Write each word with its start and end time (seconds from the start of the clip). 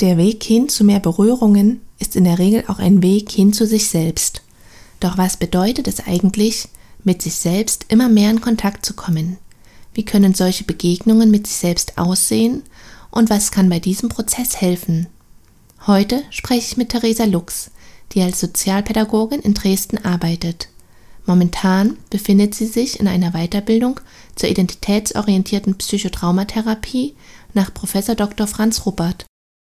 Der 0.00 0.18
Weg 0.18 0.42
hin 0.42 0.68
zu 0.68 0.82
mehr 0.82 0.98
Berührungen 0.98 1.80
ist 2.00 2.16
in 2.16 2.24
der 2.24 2.38
Regel 2.38 2.64
auch 2.66 2.80
ein 2.80 3.02
Weg 3.02 3.30
hin 3.30 3.52
zu 3.52 3.66
sich 3.66 3.88
selbst. 3.88 4.42
Doch 4.98 5.18
was 5.18 5.36
bedeutet 5.36 5.86
es 5.86 6.00
eigentlich, 6.06 6.68
mit 7.04 7.22
sich 7.22 7.34
selbst 7.34 7.86
immer 7.88 8.08
mehr 8.08 8.30
in 8.30 8.40
Kontakt 8.40 8.84
zu 8.84 8.94
kommen? 8.94 9.38
Wie 9.92 10.04
können 10.04 10.34
solche 10.34 10.64
Begegnungen 10.64 11.30
mit 11.30 11.46
sich 11.46 11.56
selbst 11.56 11.98
aussehen 11.98 12.62
und 13.10 13.30
was 13.30 13.52
kann 13.52 13.68
bei 13.68 13.78
diesem 13.78 14.08
Prozess 14.08 14.60
helfen? 14.60 15.06
Heute 15.86 16.22
spreche 16.30 16.72
ich 16.72 16.76
mit 16.76 16.88
Theresa 16.88 17.24
Lux, 17.24 17.70
die 18.12 18.22
als 18.22 18.40
Sozialpädagogin 18.40 19.40
in 19.40 19.54
Dresden 19.54 19.98
arbeitet. 20.04 20.68
Momentan 21.26 21.96
befindet 22.10 22.54
sie 22.54 22.66
sich 22.66 22.98
in 22.98 23.06
einer 23.06 23.30
Weiterbildung 23.30 24.00
zur 24.34 24.48
identitätsorientierten 24.48 25.76
Psychotraumatherapie 25.76 27.14
nach 27.54 27.72
Prof. 27.72 27.92
Dr. 28.16 28.46
Franz 28.46 28.84
Ruppert, 28.84 29.24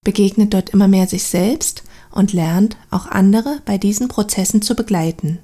begegnet 0.04 0.54
dort 0.54 0.70
immer 0.70 0.88
mehr 0.88 1.06
sich 1.06 1.24
selbst 1.24 1.84
und 2.10 2.32
lernt, 2.32 2.76
auch 2.90 3.06
andere 3.06 3.60
bei 3.64 3.78
diesen 3.78 4.08
Prozessen 4.08 4.62
zu 4.62 4.74
begleiten. 4.74 5.38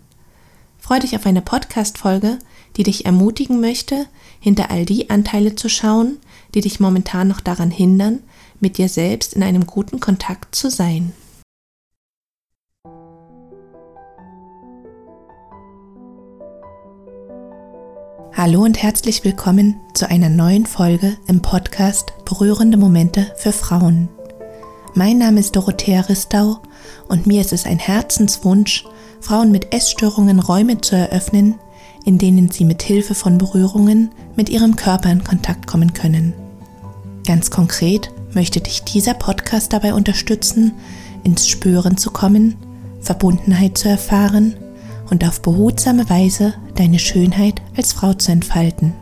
Freu 0.78 0.98
dich 0.98 1.16
auf 1.16 1.26
eine 1.26 1.40
Podcast-Folge, 1.40 2.38
die 2.76 2.82
dich 2.82 3.06
ermutigen 3.06 3.60
möchte, 3.60 4.06
hinter 4.40 4.70
all 4.70 4.84
die 4.84 5.10
Anteile 5.10 5.54
zu 5.54 5.68
schauen, 5.68 6.18
die 6.54 6.60
dich 6.60 6.80
momentan 6.80 7.28
noch 7.28 7.40
daran 7.40 7.70
hindern, 7.70 8.20
mit 8.60 8.78
dir 8.78 8.88
selbst 8.88 9.34
in 9.34 9.42
einem 9.42 9.66
guten 9.66 10.00
Kontakt 10.00 10.54
zu 10.54 10.70
sein. 10.70 11.12
Hallo 18.36 18.62
und 18.62 18.82
herzlich 18.82 19.24
willkommen 19.24 19.80
zu 19.94 20.08
einer 20.08 20.28
neuen 20.28 20.66
Folge 20.66 21.16
im 21.28 21.40
Podcast 21.40 22.12
Berührende 22.24 22.76
Momente 22.76 23.32
für 23.36 23.52
Frauen. 23.52 24.08
Mein 24.96 25.18
Name 25.18 25.40
ist 25.40 25.56
Dorothea 25.56 26.02
Ristau 26.02 26.58
und 27.08 27.26
mir 27.26 27.40
ist 27.40 27.52
es 27.52 27.66
ein 27.66 27.80
Herzenswunsch, 27.80 28.84
Frauen 29.20 29.50
mit 29.50 29.74
Essstörungen 29.74 30.38
Räume 30.38 30.80
zu 30.80 30.94
eröffnen, 30.94 31.56
in 32.04 32.18
denen 32.18 32.48
sie 32.48 32.64
mit 32.64 32.80
Hilfe 32.84 33.16
von 33.16 33.36
Berührungen 33.36 34.12
mit 34.36 34.48
ihrem 34.48 34.76
Körper 34.76 35.10
in 35.10 35.24
Kontakt 35.24 35.66
kommen 35.66 35.94
können. 35.94 36.32
Ganz 37.26 37.50
konkret 37.50 38.12
möchte 38.34 38.60
dich 38.60 38.84
dieser 38.84 39.14
Podcast 39.14 39.72
dabei 39.72 39.94
unterstützen, 39.94 40.74
ins 41.24 41.48
Spüren 41.48 41.96
zu 41.96 42.12
kommen, 42.12 42.54
Verbundenheit 43.00 43.76
zu 43.76 43.88
erfahren 43.88 44.54
und 45.10 45.26
auf 45.26 45.42
behutsame 45.42 46.08
Weise 46.08 46.54
deine 46.76 47.00
Schönheit 47.00 47.60
als 47.76 47.92
Frau 47.92 48.14
zu 48.14 48.30
entfalten. 48.30 48.92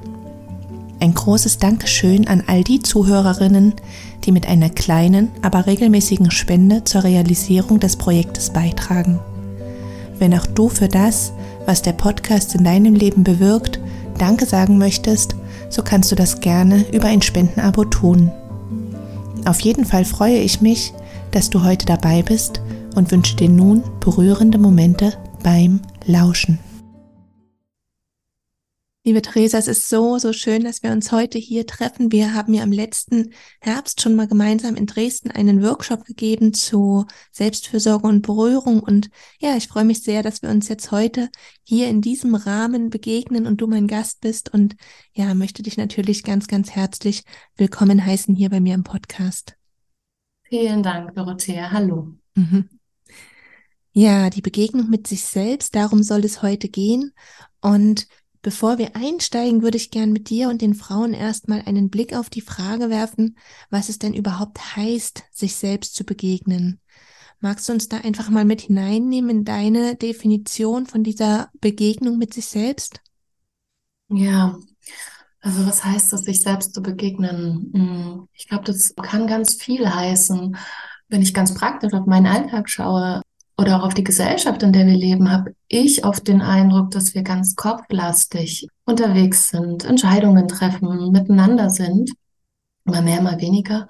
Ein 1.03 1.15
großes 1.15 1.59
Dankeschön 1.59 2.29
an 2.29 2.45
all 2.47 2.63
die 2.63 2.81
Zuhörerinnen, 2.81 3.75
die 4.23 4.31
mit 4.31 4.47
einer 4.47 4.71
kleinen, 4.71 5.33
aber 5.43 5.67
regelmäßigen 5.67 6.31
Spende 6.31 6.85
zur 6.85 7.03
Realisierung 7.03 7.81
des 7.81 7.97
Projektes 7.97 8.51
beitragen. 8.51 9.19
Wenn 10.21 10.33
auch 10.33 10.47
du 10.47 10.69
für 10.69 10.87
das, 10.87 11.33
was 11.67 11.83
der 11.83 11.95
Podcast 11.95 12.55
in 12.55 12.63
deinem 12.63 12.95
Leben 12.95 13.25
bewirkt, 13.25 13.81
Danke 14.17 14.47
sagen 14.47 14.79
möchtest, 14.79 15.35
so 15.71 15.83
kannst 15.83 16.13
du 16.13 16.15
das 16.15 16.39
gerne 16.39 16.85
über 16.93 17.09
ein 17.09 17.21
Spendenabo 17.21 17.85
tun. 17.85 18.31
Auf 19.45 19.59
jeden 19.59 19.85
Fall 19.85 20.05
freue 20.05 20.39
ich 20.39 20.61
mich, 20.61 20.93
dass 21.33 21.51
du 21.51 21.65
heute 21.65 21.85
dabei 21.85 22.23
bist 22.23 22.61
und 22.95 23.11
wünsche 23.11 23.35
dir 23.35 23.49
nun 23.49 23.83
berührende 23.99 24.59
Momente 24.59 25.15
beim 25.43 25.81
Lauschen. 26.07 26.61
Liebe 29.05 29.21
Theresa, 29.21 29.59
es 29.59 29.67
ist 29.67 29.89
so, 29.89 30.19
so 30.19 30.33
schön, 30.33 30.63
dass 30.63 30.85
wir 30.85 30.93
uns 30.93 31.11
heute 31.11 31.37
hier 31.37 31.67
treffen. 31.67 32.13
Wir 32.13 32.35
haben 32.35 32.55
ja 32.55 32.63
im 32.63 32.71
letzten 32.71 33.33
Herbst 33.61 34.01
schon 34.01 34.15
mal 34.15 34.29
gemeinsam 34.29 34.77
in 34.77 34.87
Dresden 34.87 35.33
einen 35.33 35.61
Workshop 35.61 36.05
gegeben 36.05 36.55
zu 36.55 37.07
Selbstfürsorge 37.33 38.07
und 38.07 38.23
Berührung. 38.23 38.79
Und 38.79 39.11
ja, 39.41 39.57
ich 39.57 39.67
freue 39.67 39.85
mich 39.85 40.05
sehr, 40.05 40.23
dass 40.23 40.41
wir 40.43 40.51
uns 40.51 40.69
jetzt 40.69 40.93
heute 40.93 41.31
hier 41.65 41.89
in 41.89 42.01
diesem 42.01 42.37
Rahmen 42.37 42.91
begegnen 42.91 43.49
und 43.49 43.61
du 43.61 43.67
mein 43.67 43.89
Gast 43.89 44.21
bist. 44.21 44.55
Und 44.55 44.77
ja, 45.15 45.35
möchte 45.35 45.65
dich 45.65 45.77
natürlich 45.77 46.23
ganz, 46.23 46.47
ganz 46.47 46.71
herzlich 46.71 47.25
willkommen 47.57 48.07
heißen 48.07 48.37
hier 48.37 48.51
bei 48.51 48.61
mir 48.61 48.75
im 48.75 48.85
Podcast. 48.85 49.57
Vielen 50.45 50.85
Dank, 50.85 51.13
Dorothea. 51.17 51.73
Hallo. 51.73 52.15
Mhm. 52.37 52.69
Ja, 53.95 54.31
die 54.31 54.43
Begegnung 54.43 54.89
mit 54.91 55.09
sich 55.09 55.25
selbst, 55.25 55.75
darum 55.75 56.05
soll 56.05 56.25
es 56.25 56.41
heute 56.41 56.69
gehen. 56.69 57.13
Und 57.61 58.07
bevor 58.43 58.79
wir 58.79 58.97
einsteigen, 58.97 59.63
würde 59.63 59.77
ich 59.77 59.91
gern 59.91 60.13
mit 60.13 60.29
dir 60.29 60.49
und 60.49 60.61
den 60.61 60.75
Frauen 60.75 61.15
erstmal 61.15 61.63
einen 61.63 61.89
Blick 61.89 62.15
auf 62.15 62.29
die 62.29 62.41
Frage 62.41 62.91
werfen, 62.91 63.39
was 63.71 63.89
es 63.89 63.99
denn 63.99 64.15
überhaupt 64.15 64.77
heißt, 64.77 65.23
sich 65.33 65.57
selbst 65.57 65.95
zu 65.95 66.05
begegnen. 66.05 66.81
Magst 67.41 67.69
du 67.69 67.73
uns 67.73 67.89
da 67.89 67.99
einfach 67.99 68.31
mal 68.31 68.45
mit 68.45 68.61
hineinnehmen 68.61 69.31
in 69.31 69.45
deine 69.45 69.97
Definition 69.97 70.87
von 70.87 71.03
dieser 71.03 71.51
Begegnung 71.61 72.19
mit 72.19 72.35
sich 72.35 72.47
selbst? 72.47 73.01
Ja, 74.09 74.59
also 75.41 75.67
was 75.67 75.85
heißt 75.85 76.13
es, 76.13 76.23
sich 76.23 76.41
selbst 76.41 76.73
zu 76.75 76.83
begegnen? 76.83 77.73
Hm, 77.75 78.29
ich 78.33 78.47
glaube, 78.47 78.65
das 78.65 78.95
kann 78.95 79.27
ganz 79.27 79.55
viel 79.61 79.93
heißen. 79.93 80.57
Wenn 81.09 81.23
ich 81.23 81.35
ganz 81.35 81.53
praktisch 81.53 81.93
auf 81.93 82.07
meinen 82.07 82.27
Alltag 82.27 82.71
schaue, 82.71 83.23
oder 83.63 83.79
auch 83.79 83.87
auf 83.87 83.95
die 83.95 84.05
Gesellschaft, 84.05 84.63
in 84.63 84.73
der 84.73 84.87
wir 84.87 84.97
leben, 84.97 85.31
habe 85.31 85.55
ich 85.69 86.05
oft 86.05 86.27
den 86.27 86.43
Eindruck, 86.43 86.91
dass 86.91 87.15
wir 87.15 87.23
ganz 87.23 87.55
kopflastig 87.55 88.67
unterwegs 88.85 89.51
sind, 89.51 89.85
Entscheidungen 89.85 90.49
treffen, 90.49 91.13
miteinander 91.13 91.71
sind, 91.71 92.11
mal 92.85 93.03
mehr, 93.03 93.23
mal 93.23 93.41
weniger. 93.41 93.89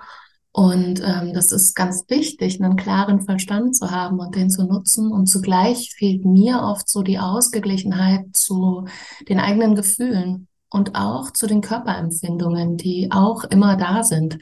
Und 0.52 1.00
ähm, 1.00 1.32
das 1.32 1.50
ist 1.50 1.74
ganz 1.74 2.04
wichtig, 2.08 2.62
einen 2.62 2.76
klaren 2.76 3.22
Verstand 3.22 3.74
zu 3.74 3.90
haben 3.90 4.20
und 4.20 4.36
den 4.36 4.50
zu 4.50 4.64
nutzen. 4.64 5.10
Und 5.10 5.26
zugleich 5.26 5.94
fehlt 5.96 6.26
mir 6.26 6.60
oft 6.60 6.90
so 6.90 7.02
die 7.02 7.18
Ausgeglichenheit 7.18 8.26
zu 8.34 8.86
den 9.30 9.40
eigenen 9.40 9.74
Gefühlen 9.74 10.48
und 10.68 10.94
auch 10.94 11.30
zu 11.30 11.46
den 11.46 11.62
Körperempfindungen, 11.62 12.76
die 12.76 13.08
auch 13.10 13.44
immer 13.44 13.76
da 13.76 14.02
sind. 14.02 14.38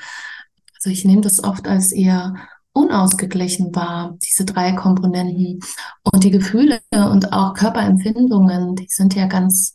Also 0.75 0.91
ich 0.91 1.05
nehme 1.05 1.21
das 1.21 1.45
oft 1.45 1.69
als 1.69 1.93
eher 1.93 2.35
unausgeglichen 2.73 3.75
war, 3.75 4.17
diese 4.23 4.45
drei 4.45 4.73
Komponenten. 4.73 5.61
Und 6.03 6.25
die 6.25 6.31
Gefühle 6.31 6.81
und 6.93 7.33
auch 7.33 7.55
Körperempfindungen, 7.55 8.77
die 8.77 8.87
sind 8.89 9.15
ja 9.15 9.27
ganz, 9.27 9.75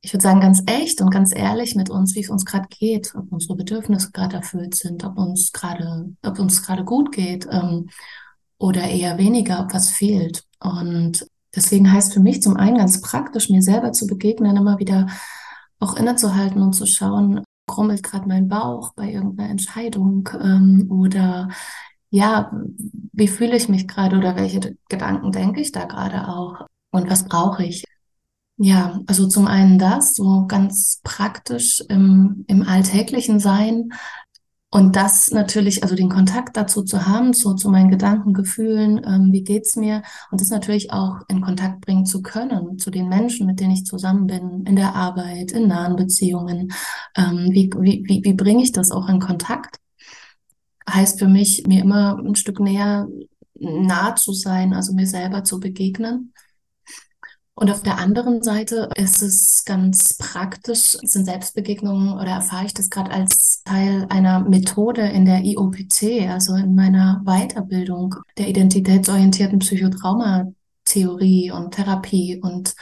ich 0.00 0.12
würde 0.12 0.22
sagen, 0.22 0.40
ganz 0.40 0.62
echt 0.66 1.00
und 1.00 1.10
ganz 1.10 1.34
ehrlich 1.34 1.74
mit 1.74 1.90
uns, 1.90 2.14
wie 2.14 2.20
es 2.20 2.30
uns 2.30 2.44
gerade 2.44 2.68
geht, 2.68 3.14
ob 3.14 3.30
unsere 3.30 3.56
Bedürfnisse 3.56 4.10
gerade 4.12 4.36
erfüllt 4.36 4.74
sind, 4.74 5.04
ob 5.04 5.18
uns 5.18 5.52
gerade, 5.52 6.14
ob 6.22 6.38
uns 6.38 6.62
gerade 6.62 6.84
gut 6.84 7.12
geht 7.12 7.46
ähm, 7.50 7.88
oder 8.58 8.82
eher 8.82 9.18
weniger, 9.18 9.60
ob 9.60 9.74
was 9.74 9.90
fehlt. 9.90 10.44
Und 10.60 11.26
deswegen 11.54 11.92
heißt 11.92 12.14
für 12.14 12.20
mich 12.20 12.42
zum 12.42 12.56
einen 12.56 12.78
ganz 12.78 13.00
praktisch, 13.00 13.50
mir 13.50 13.62
selber 13.62 13.92
zu 13.92 14.06
begegnen, 14.06 14.56
immer 14.56 14.78
wieder 14.78 15.08
auch 15.78 15.96
innezuhalten 15.96 16.62
und 16.62 16.74
zu 16.74 16.86
schauen, 16.86 17.42
krummelt 17.66 18.02
gerade 18.02 18.26
mein 18.28 18.48
Bauch 18.48 18.92
bei 18.94 19.12
irgendeiner 19.12 19.50
Entscheidung 19.50 20.28
ähm, 20.40 20.88
oder 20.90 21.48
ja, 22.10 22.52
wie 23.12 23.28
fühle 23.28 23.56
ich 23.56 23.68
mich 23.68 23.88
gerade 23.88 24.18
oder 24.18 24.36
welche 24.36 24.76
Gedanken 24.88 25.32
denke 25.32 25.60
ich 25.60 25.72
da 25.72 25.84
gerade 25.84 26.28
auch 26.28 26.66
und 26.90 27.08
was 27.08 27.26
brauche 27.26 27.64
ich? 27.64 27.84
Ja, 28.56 29.00
also 29.06 29.26
zum 29.26 29.46
einen 29.46 29.78
das, 29.78 30.14
so 30.14 30.44
ganz 30.46 31.00
praktisch 31.02 31.80
im, 31.88 32.44
im 32.46 32.62
alltäglichen 32.62 33.40
Sein 33.40 33.90
und 34.72 34.94
das 34.96 35.30
natürlich, 35.30 35.82
also 35.82 35.96
den 35.96 36.08
Kontakt 36.10 36.56
dazu 36.56 36.84
zu 36.84 37.06
haben, 37.06 37.32
so 37.32 37.54
zu 37.54 37.70
meinen 37.70 37.90
Gedanken, 37.90 38.34
Gefühlen, 38.34 39.00
ähm, 39.04 39.32
wie 39.32 39.42
geht's 39.42 39.76
mir 39.76 40.02
und 40.30 40.40
das 40.40 40.50
natürlich 40.50 40.92
auch 40.92 41.20
in 41.28 41.40
Kontakt 41.40 41.80
bringen 41.80 42.06
zu 42.06 42.22
können 42.22 42.78
zu 42.78 42.90
den 42.90 43.08
Menschen, 43.08 43.46
mit 43.46 43.60
denen 43.60 43.72
ich 43.72 43.84
zusammen 43.84 44.26
bin, 44.26 44.64
in 44.66 44.76
der 44.76 44.94
Arbeit, 44.94 45.52
in 45.52 45.66
nahen 45.66 45.96
Beziehungen. 45.96 46.72
Ähm, 47.16 47.48
wie, 47.50 47.70
wie, 47.78 48.04
wie, 48.06 48.22
wie 48.24 48.34
bringe 48.34 48.62
ich 48.62 48.72
das 48.72 48.92
auch 48.92 49.08
in 49.08 49.20
Kontakt? 49.20 49.78
Heißt 50.88 51.18
für 51.18 51.28
mich, 51.28 51.66
mir 51.66 51.82
immer 51.82 52.18
ein 52.18 52.34
Stück 52.34 52.60
näher 52.60 53.08
nah 53.54 54.14
zu 54.16 54.32
sein, 54.32 54.72
also 54.72 54.92
mir 54.92 55.06
selber 55.06 55.44
zu 55.44 55.60
begegnen. 55.60 56.32
Und 57.54 57.70
auf 57.70 57.82
der 57.82 57.98
anderen 57.98 58.42
Seite 58.42 58.88
ist 58.96 59.20
es 59.20 59.64
ganz 59.66 60.16
praktisch, 60.16 60.96
sind 61.02 61.26
Selbstbegegnungen 61.26 62.14
oder 62.14 62.30
erfahre 62.30 62.64
ich 62.64 62.72
das 62.72 62.88
gerade 62.88 63.10
als 63.10 63.62
Teil 63.64 64.06
einer 64.08 64.40
Methode 64.40 65.02
in 65.02 65.26
der 65.26 65.42
IOPT, 65.42 66.26
also 66.30 66.54
in 66.54 66.74
meiner 66.74 67.20
Weiterbildung 67.26 68.14
der 68.38 68.48
identitätsorientierten 68.48 69.58
Psychotraumatheorie 69.58 71.50
und 71.50 71.74
Therapie. 71.74 72.40
Und 72.40 72.74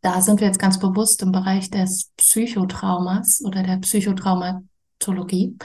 da 0.00 0.20
sind 0.20 0.40
wir 0.40 0.48
jetzt 0.48 0.58
ganz 0.58 0.80
bewusst 0.80 1.22
im 1.22 1.30
Bereich 1.30 1.70
des 1.70 2.10
Psychotraumas 2.16 3.40
oder 3.44 3.62
der 3.62 3.76
Psychotraumatologie 3.76 5.56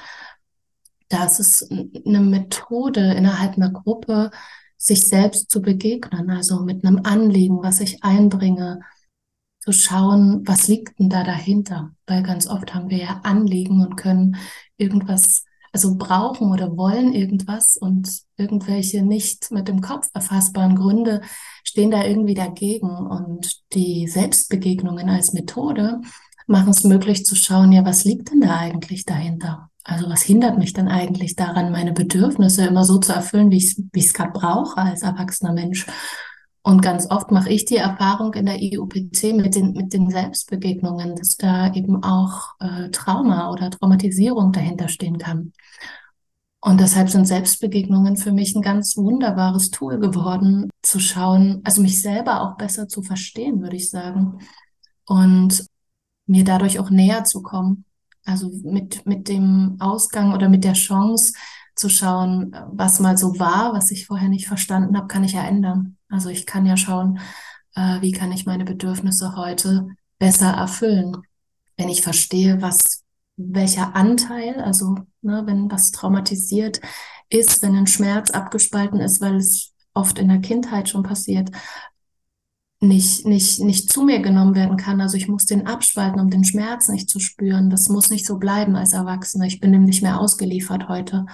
das 1.10 1.40
ist 1.40 1.72
eine 1.72 2.20
Methode 2.20 3.14
innerhalb 3.14 3.56
einer 3.58 3.72
Gruppe, 3.72 4.32
sich 4.78 5.08
selbst 5.08 5.50
zu 5.50 5.62
begegnen, 5.62 6.30
also 6.30 6.60
mit 6.60 6.86
einem 6.86 7.02
Anliegen, 7.04 7.64
was 7.64 7.80
ich 7.80 8.04
einbringe, 8.04 8.82
zu 9.60 9.72
schauen, 9.72 10.44
was 10.46 10.68
liegt 10.68 11.00
denn 11.00 11.10
da 11.10 11.24
dahinter? 11.24 11.92
Weil 12.06 12.22
ganz 12.22 12.48
oft 12.48 12.76
haben 12.76 12.90
wir 12.90 13.00
ja 13.00 13.22
Anliegen 13.24 13.82
und 13.82 13.96
können 13.98 14.38
irgendwas 14.78 15.44
also 15.76 15.98
brauchen 15.98 16.52
oder 16.54 16.78
wollen 16.78 17.14
irgendwas 17.14 17.76
und 17.76 18.22
irgendwelche 18.38 19.04
nicht 19.04 19.52
mit 19.52 19.68
dem 19.68 19.82
Kopf 19.82 20.08
erfassbaren 20.14 20.76
Gründe 20.76 21.22
stehen 21.66 21.92
da 21.92 22.06
irgendwie 22.06 22.36
dagegen. 22.36 22.90
Und 22.90 23.62
die 23.74 24.08
Selbstbegegnungen 24.08 25.10
als 25.10 25.34
Methode 25.34 26.00
machen 26.48 26.70
es 26.70 26.84
möglich 26.86 27.26
zu 27.26 27.36
schauen, 27.36 27.72
ja, 27.72 27.84
was 27.84 28.06
liegt 28.06 28.32
denn 28.32 28.42
da 28.42 28.58
eigentlich 28.58 29.04
dahinter? 29.04 29.70
Also 30.06 30.14
was 30.14 30.22
hindert 30.22 30.60
mich 30.60 30.72
denn 30.74 30.88
eigentlich 30.88 31.36
daran, 31.36 31.72
meine 31.72 31.92
Bedürfnisse 31.92 32.68
immer 32.68 32.84
so 32.84 33.00
zu 33.00 33.12
erfüllen, 33.12 33.50
wie 33.50 33.58
ich 33.58 33.76
es 33.94 34.14
gerade 34.14 34.34
brauche 34.34 34.78
als 34.78 35.02
erwachsener 35.02 35.52
Mensch? 35.52 35.88
Und 36.62 36.84
ganz 36.84 37.10
oft 37.10 37.32
mache 37.32 37.50
ich 37.50 37.66
die 37.66 37.78
Erfahrung 37.78 38.32
in 38.36 38.46
der 38.46 38.62
IUPC 38.62 39.34
mit 39.34 39.56
den, 39.56 39.72
mit 39.74 39.94
den 39.94 40.12
Selbstbegegnungen, 40.12 41.16
dass 41.16 41.38
da 41.38 41.74
eben 41.74 42.04
auch 42.04 42.50
äh, 42.60 42.92
Trauma 42.92 43.52
oder 43.52 43.72
Traumatisierung 43.72 44.52
dahinter 44.52 44.90
stehen 44.90 45.18
kann. 45.18 45.54
Und 46.60 46.82
deshalb 46.82 47.10
sind 47.10 47.26
Selbstbegegnungen 47.26 48.16
für 48.16 48.32
mich 48.32 48.56
ein 48.56 48.62
ganz 48.62 48.98
wunderbares 48.98 49.72
Tool 49.72 50.00
geworden, 50.00 50.70
zu 50.84 51.00
schauen, 51.00 51.62
also 51.64 51.82
mich 51.82 52.00
selber 52.00 52.42
auch 52.42 52.58
besser 52.58 52.88
zu 52.88 53.02
verstehen, 53.02 53.64
würde 53.64 53.76
ich 53.76 53.90
sagen. 53.90 54.38
Und 55.08 55.66
mir 56.28 56.44
dadurch 56.44 56.78
auch 56.78 56.92
näher 56.92 57.24
zu 57.24 57.42
kommen. 57.42 57.85
Also 58.26 58.52
mit, 58.64 59.06
mit 59.06 59.28
dem 59.28 59.78
Ausgang 59.80 60.34
oder 60.34 60.50
mit 60.50 60.64
der 60.64 60.74
Chance 60.74 61.34
zu 61.76 61.90
schauen, 61.90 62.56
was 62.72 63.00
mal 63.00 63.18
so 63.18 63.38
war, 63.40 63.74
was 63.74 63.92
ich 63.92 64.08
vorher 64.08 64.30
nicht 64.30 64.48
verstanden 64.48 64.98
habe, 64.98 65.08
kann 65.08 65.24
ich 65.24 65.34
ja 65.34 65.44
ändern. 65.44 65.98
Also 66.10 66.30
ich 66.30 66.46
kann 66.46 66.66
ja 66.66 66.78
schauen, 66.78 67.20
äh, 67.76 68.02
wie 68.02 68.12
kann 68.12 68.32
ich 68.32 68.46
meine 68.46 68.66
Bedürfnisse 68.66 69.36
heute 69.36 69.88
besser 70.18 70.52
erfüllen. 70.52 71.18
Wenn 71.78 71.90
ich 71.90 72.02
verstehe, 72.02 72.62
was, 72.62 73.04
welcher 73.36 73.96
Anteil, 73.96 74.62
also 74.62 74.96
ne, 75.22 75.44
wenn 75.46 75.70
was 75.70 75.92
traumatisiert 75.92 76.80
ist, 77.30 77.62
wenn 77.62 77.76
ein 77.76 77.88
Schmerz 77.88 78.32
abgespalten 78.32 79.02
ist, 79.02 79.20
weil 79.20 79.36
es 79.36 79.74
oft 79.94 80.20
in 80.20 80.30
der 80.30 80.40
Kindheit 80.40 80.90
schon 80.90 81.04
passiert, 81.04 81.52
nicht, 82.82 83.26
nicht, 83.26 83.60
nicht 83.62 83.90
zu 83.92 84.04
mir 84.04 84.20
genommen 84.20 84.56
werden 84.56 84.78
kann. 84.78 85.02
Also 85.02 85.18
ich 85.18 85.28
muss 85.28 85.46
den 85.46 85.66
abspalten, 85.66 86.20
um 86.20 86.30
den 86.30 86.44
Schmerz 86.44 86.90
nicht 86.90 87.10
zu 87.10 87.20
spüren. 87.20 87.70
Das 87.70 87.90
muss 87.90 88.10
nicht 88.10 88.26
so 88.26 88.38
bleiben 88.38 88.76
als 88.76 88.94
Erwachsene. 88.94 89.48
Ich 89.48 89.60
bin 89.60 89.72
dem 89.72 89.84
nicht 89.84 90.04
mehr 90.04 90.20
ausgeliefert 90.20 90.88
heute. 90.90 91.26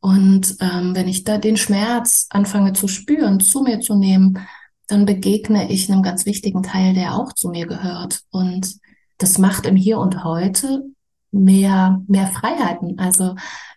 Und 0.00 0.56
ähm, 0.60 0.94
wenn 0.94 1.08
ich 1.08 1.24
da 1.24 1.38
den 1.38 1.56
Schmerz 1.56 2.26
anfange 2.30 2.72
zu 2.72 2.88
spüren, 2.88 3.40
zu 3.40 3.62
mir 3.62 3.80
zu 3.80 3.96
nehmen, 3.96 4.38
dann 4.86 5.04
begegne 5.04 5.70
ich 5.70 5.90
einem 5.90 6.02
ganz 6.02 6.24
wichtigen 6.24 6.62
Teil, 6.62 6.94
der 6.94 7.14
auch 7.14 7.32
zu 7.32 7.50
mir 7.50 7.66
gehört. 7.66 8.22
Und 8.30 8.76
das 9.18 9.38
macht 9.38 9.66
im 9.66 9.76
Hier 9.76 9.98
und 9.98 10.24
Heute 10.24 10.84
mehr, 11.30 12.02
mehr 12.08 12.28
Freiheiten. 12.28 12.98
Also 12.98 13.34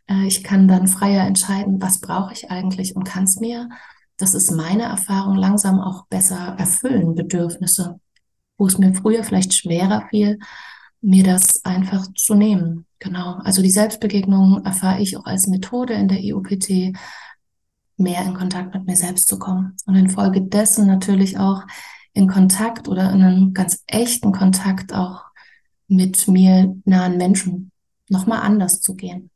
äh, 0.07 0.25
ich 0.25 0.43
kann 0.43 0.67
dann 0.67 0.87
freier 0.87 1.25
entscheiden, 1.25 1.81
was 1.81 1.99
brauche 1.99 2.33
ich 2.33 2.49
eigentlich 2.49 2.95
und 2.95 3.03
kann 3.03 3.25
es 3.25 3.39
mir 3.39 3.69
das 4.21 4.35
ist 4.35 4.51
meine 4.51 4.83
Erfahrung, 4.83 5.35
langsam 5.35 5.79
auch 5.79 6.05
besser 6.07 6.55
erfüllen, 6.57 7.15
Bedürfnisse, 7.15 7.99
wo 8.57 8.67
es 8.67 8.77
mir 8.77 8.93
früher 8.93 9.23
vielleicht 9.23 9.53
schwerer 9.53 10.07
fiel, 10.09 10.37
mir 11.01 11.23
das 11.23 11.65
einfach 11.65 12.05
zu 12.15 12.35
nehmen. 12.35 12.85
Genau. 12.99 13.39
Also 13.43 13.63
die 13.63 13.71
Selbstbegegnung 13.71 14.63
erfahre 14.63 15.01
ich 15.01 15.17
auch 15.17 15.25
als 15.25 15.47
Methode 15.47 15.93
in 15.93 16.07
der 16.07 16.23
EOPT, 16.23 16.95
mehr 17.97 18.23
in 18.23 18.35
Kontakt 18.35 18.75
mit 18.75 18.85
mir 18.85 18.95
selbst 18.95 19.27
zu 19.27 19.39
kommen 19.39 19.75
und 19.85 19.95
infolgedessen 19.95 20.85
natürlich 20.85 21.39
auch 21.39 21.63
in 22.13 22.27
Kontakt 22.27 22.87
oder 22.87 23.11
in 23.11 23.23
einen 23.23 23.53
ganz 23.53 23.83
echten 23.87 24.31
Kontakt 24.31 24.93
auch 24.93 25.23
mit 25.87 26.27
mir 26.27 26.75
nahen 26.85 27.17
Menschen 27.17 27.71
nochmal 28.09 28.41
anders 28.41 28.81
zu 28.81 28.95
gehen. 28.95 29.30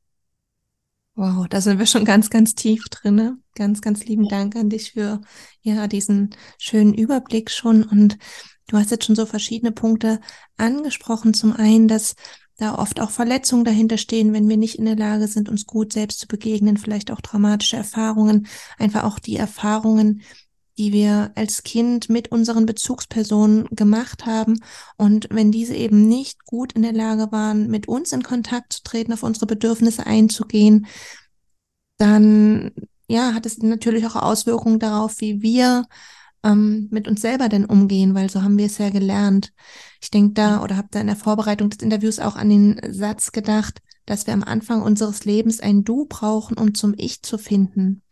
Wow, 1.18 1.48
da 1.48 1.62
sind 1.62 1.80
wir 1.80 1.86
schon 1.86 2.04
ganz, 2.04 2.30
ganz 2.30 2.56
tief 2.56 2.90
drinne. 2.90 3.38
Ganz, 3.56 3.82
ganz 3.82 4.04
lieben 4.06 4.28
Dank 4.28 4.56
an 4.58 4.70
dich 4.70 4.92
für 4.92 5.22
ja 5.62 5.88
diesen 5.88 6.36
schönen 6.58 6.94
Überblick 6.94 7.50
schon. 7.52 7.84
Und 7.84 8.18
du 8.68 8.78
hast 8.78 8.92
jetzt 8.92 9.06
schon 9.06 9.16
so 9.16 9.26
verschiedene 9.26 9.72
Punkte 9.72 10.20
angesprochen. 10.58 11.34
Zum 11.34 11.54
einen, 11.54 11.88
dass 11.88 12.16
da 12.58 12.76
oft 12.78 13.00
auch 13.00 13.12
Verletzungen 13.12 13.64
dahinter 13.64 13.98
stehen, 13.98 14.34
wenn 14.34 14.50
wir 14.50 14.58
nicht 14.58 14.78
in 14.78 14.86
der 14.86 14.98
Lage 14.98 15.28
sind, 15.28 15.48
uns 15.48 15.66
gut 15.66 15.94
selbst 15.94 16.20
zu 16.20 16.28
begegnen, 16.28 16.76
vielleicht 16.76 17.12
auch 17.12 17.22
traumatische 17.22 17.78
Erfahrungen, 17.78 18.48
einfach 18.78 19.06
auch 19.06 19.20
die 19.20 19.38
Erfahrungen, 19.38 20.22
die 20.78 20.92
wir 20.94 21.32
als 21.36 21.64
Kind 21.64 22.10
mit 22.10 22.32
unseren 22.32 22.66
Bezugspersonen 22.66 23.68
gemacht 23.72 24.26
haben. 24.26 24.60
Und 24.98 25.28
wenn 25.32 25.52
diese 25.52 25.76
eben 25.76 26.08
nicht 26.08 26.46
gut 26.46 26.74
in 26.74 26.82
der 26.82 26.94
Lage 26.94 27.32
waren, 27.32 27.70
mit 27.70 27.88
uns 27.88 28.12
in 28.12 28.24
Kontakt 28.24 28.74
zu 28.74 28.84
treten, 28.84 29.14
auf 29.14 29.24
unsere 29.24 29.46
Bedürfnisse 29.46 30.06
einzugehen, 30.06 30.88
dann 31.98 32.72
ja, 33.08 33.34
hat 33.34 33.46
es 33.46 33.60
natürlich 33.60 34.06
auch 34.06 34.16
Auswirkungen 34.16 34.80
darauf, 34.80 35.22
wie 35.22 35.42
wir 35.42 35.86
ähm, 36.44 36.88
mit 36.92 37.08
uns 37.08 37.22
selber 37.22 37.50
denn 37.50 37.66
umgehen, 37.66 38.14
weil 38.16 38.30
so 38.30 38.42
haben 38.44 38.58
wir 38.58 38.66
es 38.66 38.78
ja 38.78 38.90
gelernt. 38.90 39.54
Ich 40.02 40.12
denke 40.12 40.34
da 40.34 40.62
oder 40.64 40.78
habe 40.78 40.88
da 40.92 41.00
in 41.02 41.08
der 41.08 41.16
Vorbereitung 41.16 41.70
des 41.70 41.82
Interviews 41.82 42.20
auch 42.20 42.36
an 42.36 42.50
den 42.50 42.80
Satz 42.94 43.32
gedacht, 43.32 43.82
dass 44.06 44.28
wir 44.28 44.34
am 44.34 44.44
Anfang 44.44 44.82
unseres 44.82 45.26
Lebens 45.26 45.60
ein 45.60 45.84
Du 45.84 46.06
brauchen, 46.06 46.58
um 46.58 46.76
zum 46.76 46.94
Ich 46.98 47.22
zu 47.24 47.38
finden. 47.38 48.04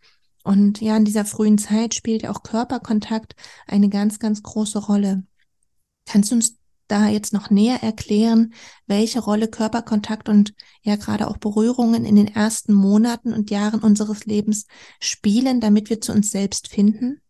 Und 0.44 0.82
ja, 0.82 0.98
in 0.98 1.06
dieser 1.06 1.26
frühen 1.26 1.58
Zeit 1.58 1.94
spielt 1.94 2.28
auch 2.28 2.44
Körperkontakt 2.44 3.36
eine 3.66 3.90
ganz, 3.90 4.20
ganz 4.20 4.44
große 4.44 4.80
Rolle. 4.80 5.24
Kannst 6.06 6.32
du 6.32 6.36
uns 6.36 6.58
da 6.88 7.08
jetzt 7.08 7.34
noch 7.34 7.50
näher 7.50 7.82
erklären, 7.82 8.54
welche 8.88 9.22
Rolle 9.22 9.48
Körperkontakt 9.48 10.28
und 10.30 10.54
ja 10.82 10.96
gerade 10.98 11.28
auch 11.28 11.38
Berührungen 11.38 12.06
in 12.06 12.16
den 12.16 12.28
ersten 12.28 12.74
Monaten 12.74 13.34
und 13.34 13.50
Jahren 13.50 13.80
unseres 13.80 14.26
Lebens 14.26 14.68
spielen, 15.00 15.62
damit 15.62 15.90
wir 15.90 16.02
zu 16.02 16.12
uns 16.12 16.30
selbst 16.30 16.68
finden? 16.68 17.22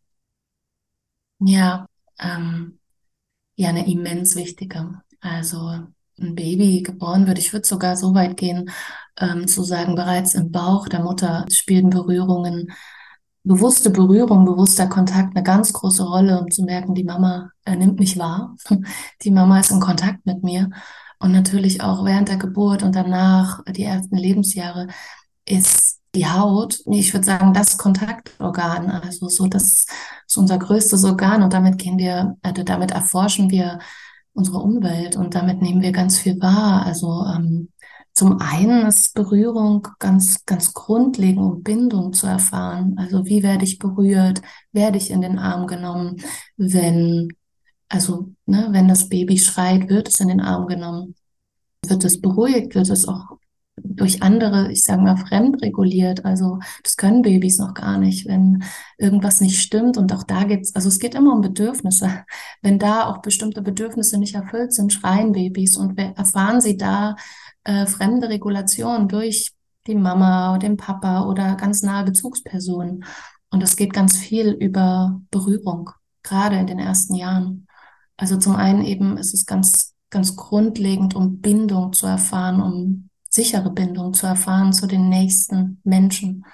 Ja, 1.40 1.88
ähm, 2.20 2.80
ja, 3.56 3.70
eine 3.70 3.88
immens 3.88 4.36
wichtige. 4.36 5.02
Also 5.20 5.58
ein 6.20 6.36
Baby 6.36 6.82
geboren 6.82 7.28
wird, 7.28 7.40
ich 7.40 7.54
würde 7.54 7.68
sogar 7.68 7.96
so 7.96 8.14
weit 8.14 8.38
gehen, 8.38 8.70
ähm, 9.18 9.48
zu 9.48 9.64
sagen, 9.64 9.96
bereits 9.96 10.34
im 10.34 10.52
Bauch 10.52 10.88
der 10.88 11.02
Mutter 11.02 11.46
spielen 11.50 11.90
Berührungen 11.90 12.72
bewusste 13.44 13.90
Berührung, 13.90 14.46
bewusster 14.46 14.88
Kontakt 14.88 15.36
eine 15.36 15.44
ganz 15.44 15.74
große 15.74 16.04
Rolle, 16.04 16.40
um 16.40 16.50
zu 16.50 16.64
merken, 16.64 16.96
die 16.96 17.04
Mama 17.04 17.52
äh, 17.66 17.76
nimmt 17.76 18.00
mich 18.00 18.18
wahr. 18.18 18.56
Die 19.24 19.32
Mama 19.32 19.60
ist 19.60 19.72
in 19.72 19.80
Kontakt 19.80 20.26
mit 20.26 20.44
mir. 20.44 20.70
Und 21.20 21.32
natürlich 21.32 21.82
auch 21.82 22.04
während 22.06 22.30
der 22.30 22.38
Geburt 22.38 22.84
und 22.84 22.96
danach, 22.96 23.64
die 23.66 23.84
ersten 23.84 24.18
Lebensjahre, 24.18 24.88
ist 25.46 26.02
die 26.16 26.28
Haut, 26.28 26.80
ich 26.86 27.14
würde 27.14 27.26
sagen, 27.26 27.54
das 27.54 27.78
Kontaktorgan. 27.78 28.90
Also 28.90 29.30
so, 29.30 29.48
das 29.48 29.86
ist 30.28 30.38
unser 30.38 30.60
größtes 30.60 31.04
Organ 31.06 31.42
und 31.42 31.54
damit 31.54 31.78
gehen 31.78 31.98
wir, 31.98 32.36
also 32.42 32.64
damit 32.64 32.92
erforschen 32.92 33.50
wir 33.50 33.80
unsere 34.34 34.60
Umwelt 34.60 35.16
und 35.16 35.36
damit 35.36 35.62
nehmen 35.62 35.82
wir 35.82 35.92
ganz 35.92 36.20
viel 36.20 36.40
wahr. 36.42 36.86
Also 36.86 37.26
ähm, 37.34 37.70
zum 38.14 38.40
einen 38.40 38.86
ist 38.86 39.16
Berührung 39.16 39.88
ganz, 39.98 40.46
ganz 40.46 40.74
grundlegend, 40.74 41.40
um 41.40 41.64
Bindung 41.64 42.14
zu 42.14 42.28
erfahren. 42.28 42.96
Also 42.98 43.26
wie 43.26 43.42
werde 43.42 43.64
ich 43.64 43.80
berührt? 43.80 44.42
Werde 44.72 44.98
ich 44.98 45.10
in 45.10 45.22
den 45.22 45.40
Arm 45.40 45.66
genommen? 45.66 46.22
Wenn, 46.56 47.30
also, 47.90 48.34
ne, 48.46 48.68
wenn 48.72 48.88
das 48.88 49.10
Baby 49.10 49.40
schreit, 49.40 49.90
wird 49.90 50.10
es 50.10 50.20
in 50.20 50.28
den 50.28 50.42
Arm 50.42 50.68
genommen? 50.68 51.16
Wird 51.88 52.04
es 52.06 52.22
beruhigt? 52.22 52.76
Wird 52.76 52.90
es 52.90 53.08
auch 53.08 53.38
durch 53.76 54.22
andere, 54.22 54.72
ich 54.72 54.84
sage 54.84 55.02
mal, 55.02 55.18
fremdreguliert. 55.18 56.26
Also 56.26 56.60
das 56.84 56.98
können 56.98 57.22
Babys 57.22 57.58
noch 57.58 57.74
gar 57.74 57.98
nicht, 57.98 58.28
wenn 58.28 58.64
irgendwas 58.98 59.42
nicht 59.42 59.60
stimmt. 59.62 59.98
Und 59.98 60.14
auch 60.14 60.24
da 60.24 60.44
geht's, 60.44 60.76
also 60.76 60.90
es 60.90 61.00
geht 61.00 61.16
immer 61.16 61.34
um 61.34 61.42
Bedürfnisse. 61.42 62.24
Wenn 62.62 62.80
da 62.80 63.08
auch 63.08 63.22
bestimmte 63.22 63.62
Bedürfnisse 63.62 64.20
nicht 64.20 64.36
erfüllt 64.36 64.74
sind, 64.74 64.94
schreien 64.94 65.32
Babys 65.32 65.78
und 65.78 65.98
erfahren 65.98 66.62
sie 66.62 66.78
da 66.78 67.16
äh, 67.64 67.86
fremde 67.86 68.30
Regulation 68.30 69.08
durch 69.08 69.54
die 69.88 69.96
Mama 69.96 70.52
oder 70.52 70.60
den 70.60 70.78
Papa 70.78 71.26
oder 71.26 71.56
ganz 71.56 71.82
nahe 71.82 72.06
Bezugspersonen. 72.06 73.06
Und 73.50 73.62
es 73.64 73.76
geht 73.76 73.94
ganz 73.94 74.18
viel 74.18 74.52
über 74.52 75.22
Berührung, 75.30 75.90
gerade 76.24 76.58
in 76.58 76.68
den 76.68 76.80
ersten 76.80 77.16
Jahren. 77.16 77.68
Also 78.18 78.38
zum 78.38 78.56
einen 78.56 78.84
eben 78.84 79.18
ist 79.18 79.34
es 79.34 79.46
ganz, 79.46 79.94
ganz 80.10 80.36
grundlegend, 80.36 81.16
um 81.16 81.40
Bindung 81.40 81.94
zu 81.94 82.08
erfahren, 82.08 82.62
um 82.62 83.10
sichere 83.30 83.72
Bindung 83.72 84.14
zu 84.14 84.28
erfahren 84.28 84.74
zu 84.74 84.88
den 84.88 85.10
nächsten 85.10 85.82
Menschen. 85.84 86.46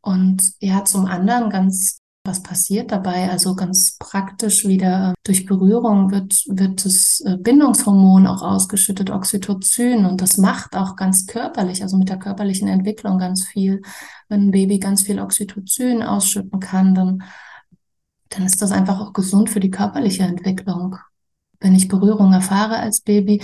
Und 0.00 0.54
ja, 0.60 0.84
zum 0.84 1.06
anderen 1.06 1.50
ganz 1.50 1.99
was 2.24 2.42
passiert 2.42 2.92
dabei? 2.92 3.30
Also 3.30 3.54
ganz 3.54 3.96
praktisch 3.98 4.66
wieder 4.66 5.14
durch 5.24 5.46
Berührung 5.46 6.10
wird, 6.10 6.44
wird 6.48 6.84
das 6.84 7.20
äh, 7.20 7.36
Bindungshormon 7.38 8.26
auch 8.26 8.42
ausgeschüttet, 8.42 9.10
Oxytocin. 9.10 10.04
Und 10.04 10.20
das 10.20 10.36
macht 10.36 10.76
auch 10.76 10.96
ganz 10.96 11.26
körperlich, 11.26 11.82
also 11.82 11.96
mit 11.96 12.08
der 12.08 12.18
körperlichen 12.18 12.68
Entwicklung 12.68 13.18
ganz 13.18 13.46
viel. 13.46 13.82
Wenn 14.28 14.48
ein 14.48 14.50
Baby 14.50 14.78
ganz 14.78 15.02
viel 15.02 15.18
Oxytocin 15.18 16.02
ausschütten 16.02 16.60
kann, 16.60 16.94
dann, 16.94 17.22
dann 18.28 18.44
ist 18.44 18.60
das 18.60 18.72
einfach 18.72 19.00
auch 19.00 19.12
gesund 19.12 19.48
für 19.50 19.60
die 19.60 19.70
körperliche 19.70 20.24
Entwicklung. 20.24 20.96
Wenn 21.58 21.74
ich 21.74 21.88
Berührung 21.88 22.32
erfahre 22.32 22.76
als 22.78 23.00
Baby, 23.00 23.42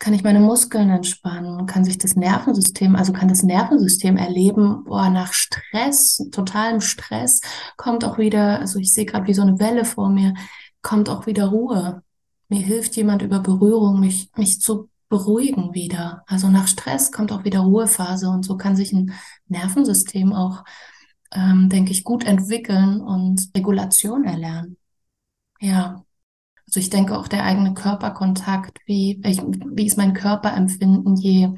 kann 0.00 0.14
ich 0.14 0.24
meine 0.24 0.40
Muskeln 0.40 0.88
entspannen, 0.90 1.66
kann 1.66 1.84
sich 1.84 1.98
das 1.98 2.16
Nervensystem, 2.16 2.96
also 2.96 3.12
kann 3.12 3.28
das 3.28 3.42
Nervensystem 3.42 4.16
erleben, 4.16 4.84
boah, 4.84 5.10
nach 5.10 5.34
Stress, 5.34 6.26
totalem 6.32 6.80
Stress, 6.80 7.42
kommt 7.76 8.04
auch 8.04 8.16
wieder, 8.18 8.60
also 8.60 8.78
ich 8.78 8.92
sehe 8.92 9.04
gerade 9.04 9.26
wie 9.26 9.34
so 9.34 9.42
eine 9.42 9.60
Welle 9.60 9.84
vor 9.84 10.08
mir, 10.08 10.34
kommt 10.82 11.10
auch 11.10 11.26
wieder 11.26 11.46
Ruhe. 11.48 12.02
Mir 12.48 12.62
hilft 12.62 12.96
jemand 12.96 13.20
über 13.22 13.40
Berührung, 13.40 14.00
mich, 14.00 14.30
mich 14.36 14.60
zu 14.60 14.88
beruhigen 15.10 15.74
wieder. 15.74 16.24
Also 16.26 16.48
nach 16.48 16.66
Stress 16.66 17.12
kommt 17.12 17.30
auch 17.30 17.44
wieder 17.44 17.60
Ruhephase 17.60 18.30
und 18.30 18.44
so 18.44 18.56
kann 18.56 18.76
sich 18.76 18.92
ein 18.92 19.12
Nervensystem 19.48 20.32
auch, 20.32 20.64
ähm, 21.32 21.68
denke 21.68 21.92
ich, 21.92 22.04
gut 22.04 22.24
entwickeln 22.24 23.02
und 23.02 23.50
Regulation 23.54 24.24
erlernen. 24.24 24.78
Ja. 25.60 26.04
Also 26.70 26.78
ich 26.78 26.90
denke 26.90 27.18
auch 27.18 27.26
der 27.26 27.42
eigene 27.42 27.74
Körperkontakt, 27.74 28.78
wie, 28.86 29.20
wie 29.24 29.86
ist 29.86 29.96
mein 29.96 30.14
Körperempfinden, 30.14 31.16
je, 31.16 31.48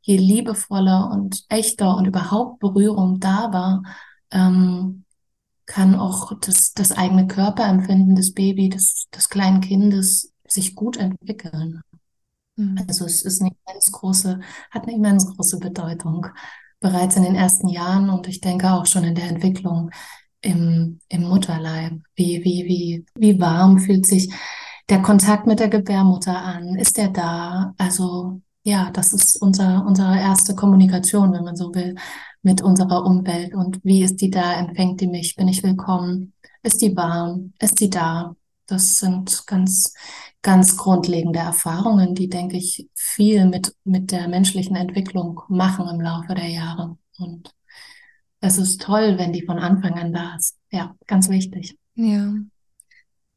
je 0.00 0.16
liebevoller 0.16 1.10
und 1.10 1.44
echter 1.50 1.94
und 1.94 2.06
überhaupt 2.06 2.58
Berührung 2.58 3.20
da 3.20 3.52
war, 3.52 3.82
ähm, 4.30 5.04
kann 5.66 5.94
auch 5.94 6.32
das, 6.40 6.72
das 6.72 6.90
eigene 6.90 7.26
Körperempfinden 7.26 8.16
des 8.16 8.32
Baby, 8.32 8.70
des, 8.70 9.08
des 9.14 9.28
kleinen 9.28 9.60
Kindes 9.60 10.32
sich 10.48 10.74
gut 10.74 10.96
entwickeln. 10.96 11.82
Mhm. 12.56 12.82
Also 12.88 13.04
es 13.04 13.20
ist 13.20 13.42
eine 13.42 13.50
immens 13.66 13.92
große, 13.92 14.40
hat 14.70 14.84
eine 14.84 14.94
immens 14.94 15.26
große 15.36 15.58
Bedeutung 15.58 16.28
bereits 16.80 17.16
in 17.16 17.24
den 17.24 17.34
ersten 17.34 17.68
Jahren 17.68 18.08
und 18.08 18.26
ich 18.26 18.40
denke 18.40 18.72
auch 18.72 18.86
schon 18.86 19.04
in 19.04 19.14
der 19.14 19.28
Entwicklung 19.28 19.90
im, 20.42 21.00
im 21.08 21.22
Mutterleib. 21.22 22.00
Wie, 22.14 22.44
wie, 22.44 22.64
wie, 22.66 23.06
wie 23.14 23.40
warm 23.40 23.78
fühlt 23.78 24.06
sich 24.06 24.32
der 24.88 25.00
Kontakt 25.00 25.46
mit 25.46 25.60
der 25.60 25.68
Gebärmutter 25.68 26.36
an? 26.36 26.76
Ist 26.76 26.98
der 26.98 27.08
da? 27.08 27.74
Also 27.78 28.42
ja, 28.64 28.90
das 28.90 29.12
ist 29.12 29.40
unser, 29.40 29.84
unsere 29.86 30.18
erste 30.18 30.54
Kommunikation, 30.54 31.32
wenn 31.32 31.44
man 31.44 31.56
so 31.56 31.74
will, 31.74 31.96
mit 32.42 32.62
unserer 32.62 33.04
Umwelt. 33.04 33.54
Und 33.54 33.80
wie 33.84 34.02
ist 34.02 34.16
die 34.16 34.30
da? 34.30 34.54
Empfängt 34.54 35.00
die 35.00 35.06
mich? 35.06 35.36
Bin 35.36 35.48
ich 35.48 35.62
willkommen? 35.62 36.32
Ist 36.62 36.80
die 36.82 36.96
warm? 36.96 37.52
Ist 37.60 37.80
die 37.80 37.90
da? 37.90 38.36
Das 38.66 38.98
sind 39.00 39.46
ganz, 39.46 39.94
ganz 40.42 40.76
grundlegende 40.76 41.40
Erfahrungen, 41.40 42.14
die, 42.14 42.28
denke 42.28 42.56
ich, 42.56 42.88
viel 42.94 43.46
mit, 43.46 43.74
mit 43.84 44.12
der 44.12 44.28
menschlichen 44.28 44.76
Entwicklung 44.76 45.40
machen 45.48 45.88
im 45.88 46.00
Laufe 46.00 46.34
der 46.34 46.48
Jahre. 46.48 46.96
Und 47.18 47.52
es 48.42 48.58
ist 48.58 48.82
toll, 48.82 49.16
wenn 49.18 49.32
die 49.32 49.46
von 49.46 49.58
Anfang 49.58 49.94
an 49.94 50.12
da 50.12 50.34
ist. 50.36 50.56
Ja, 50.70 50.94
ganz 51.06 51.28
wichtig. 51.30 51.78
Ja. 51.94 52.34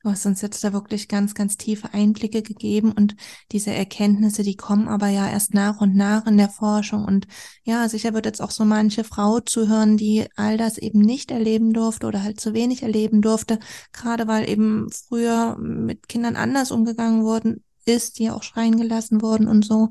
Du 0.02 0.12
hast 0.12 0.26
uns 0.26 0.42
jetzt 0.42 0.64
da 0.64 0.74
wirklich 0.74 1.08
ganz, 1.08 1.34
ganz 1.34 1.58
tiefe 1.58 1.94
Einblicke 1.94 2.44
gegeben 2.44 2.92
und 2.92 3.16
diese 3.52 3.72
Erkenntnisse, 3.72 4.44
die 4.44 4.56
kommen 4.56 4.88
aber 4.88 5.08
ja 5.08 5.28
erst 5.28 5.54
nach 5.54 5.82
und 5.82 5.96
nach 5.96 6.28
in 6.28 6.38
der 6.38 6.50
Forschung. 6.50 7.06
Und 7.06 7.28
ja, 7.64 7.88
sicher 7.90 8.14
wird 8.14 8.26
jetzt 8.26 8.42
auch 8.42 8.52
so 8.52 8.66
manche 8.66 9.04
Frau 9.04 9.40
zuhören, 9.40 9.98
die 9.98 10.26
all 10.36 10.58
das 10.58 10.78
eben 10.78 11.00
nicht 11.00 11.32
erleben 11.32 11.74
durfte 11.74 12.06
oder 12.08 12.22
halt 12.22 12.40
zu 12.40 12.54
wenig 12.54 12.84
erleben 12.84 13.22
durfte, 13.22 13.60
gerade 13.94 14.28
weil 14.28 14.48
eben 14.50 14.90
früher 14.92 15.58
mit 15.58 16.08
Kindern 16.08 16.36
anders 16.36 16.72
umgegangen 16.72 17.24
worden 17.24 17.64
ist, 17.86 18.20
die 18.20 18.30
auch 18.30 18.44
schreien 18.44 18.78
gelassen 18.78 19.22
wurden 19.22 19.48
und 19.48 19.66
so. 19.66 19.90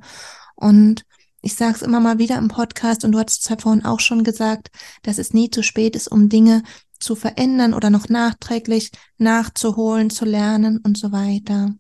Und 0.55 1.05
ich 1.45 1.55
sage 1.55 1.77
es 1.77 1.83
immer 1.83 2.01
mal 2.01 2.19
wieder 2.19 2.39
im 2.39 2.49
Podcast 2.49 3.05
und 3.05 3.13
du 3.13 3.19
hattest 3.19 3.49
es 3.49 3.63
vorhin 3.63 3.85
auch 3.85 4.01
schon 4.01 4.25
gesagt, 4.25 4.71
dass 5.03 5.19
es 5.19 5.35
nie 5.35 5.51
zu 5.51 5.63
spät 5.63 5.95
ist, 5.95 6.09
um 6.09 6.29
Dinge 6.29 6.63
zu 6.99 7.15
verändern 7.15 7.75
oder 7.75 7.91
noch 7.91 8.09
nachträglich 8.09 8.91
nachzuholen, 9.19 10.11
zu 10.11 10.25
lernen 10.25 10.79
und 10.79 10.97
so 10.97 11.13
weiter. 11.13 11.75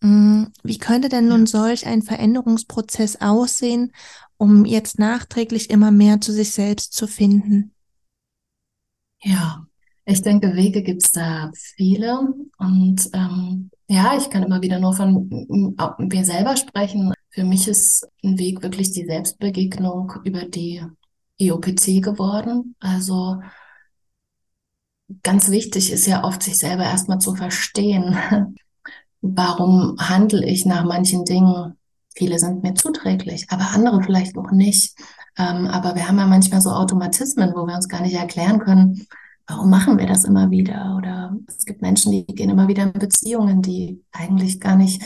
Mm, 0.00 0.44
wie 0.62 0.78
könnte 0.78 1.08
denn 1.08 1.28
nun 1.28 1.46
solch 1.46 1.86
ein 1.86 2.02
Veränderungsprozess 2.02 3.20
aussehen, 3.20 3.92
um 4.36 4.64
jetzt 4.64 4.98
nachträglich 4.98 5.70
immer 5.70 5.90
mehr 5.90 6.20
zu 6.20 6.32
sich 6.32 6.52
selbst 6.52 6.92
zu 6.92 7.06
finden? 7.06 7.72
Ja, 9.22 9.66
ich 10.04 10.22
denke, 10.22 10.54
Wege 10.54 10.82
gibt 10.82 11.04
es 11.04 11.10
da 11.10 11.50
viele. 11.54 12.32
Und 12.58 13.10
ähm, 13.12 13.70
ja, 13.88 14.16
ich 14.16 14.30
kann 14.30 14.44
immer 14.44 14.62
wieder 14.62 14.78
nur 14.78 14.94
von 14.94 15.28
mir 15.98 16.24
selber 16.24 16.56
sprechen. 16.56 17.12
Für 17.36 17.44
mich 17.44 17.68
ist 17.68 18.08
ein 18.24 18.38
Weg 18.38 18.62
wirklich 18.62 18.92
die 18.92 19.04
Selbstbegegnung 19.04 20.10
über 20.24 20.46
die 20.46 20.82
IOPC 21.36 22.02
geworden. 22.02 22.74
Also 22.80 23.42
ganz 25.22 25.50
wichtig 25.50 25.92
ist 25.92 26.06
ja 26.06 26.24
oft, 26.24 26.42
sich 26.42 26.56
selber 26.56 26.84
erstmal 26.84 27.18
zu 27.18 27.34
verstehen. 27.34 28.16
Warum 29.20 29.98
handle 29.98 30.46
ich 30.46 30.64
nach 30.64 30.84
manchen 30.84 31.26
Dingen? 31.26 31.76
Viele 32.14 32.38
sind 32.38 32.62
mir 32.62 32.72
zuträglich, 32.72 33.44
aber 33.50 33.68
andere 33.74 34.02
vielleicht 34.02 34.38
auch 34.38 34.50
nicht. 34.50 34.98
Ähm, 35.36 35.66
aber 35.66 35.94
wir 35.94 36.08
haben 36.08 36.18
ja 36.18 36.26
manchmal 36.26 36.62
so 36.62 36.70
Automatismen, 36.70 37.52
wo 37.54 37.66
wir 37.66 37.74
uns 37.74 37.90
gar 37.90 38.00
nicht 38.00 38.14
erklären 38.14 38.60
können, 38.60 39.06
warum 39.46 39.68
machen 39.68 39.98
wir 39.98 40.06
das 40.06 40.24
immer 40.24 40.50
wieder? 40.50 40.96
Oder 40.96 41.36
es 41.46 41.66
gibt 41.66 41.82
Menschen, 41.82 42.12
die 42.12 42.24
gehen 42.24 42.48
immer 42.48 42.66
wieder 42.66 42.84
in 42.84 42.94
Beziehungen, 42.94 43.60
die 43.60 44.02
eigentlich 44.10 44.58
gar 44.58 44.76
nicht, 44.76 45.02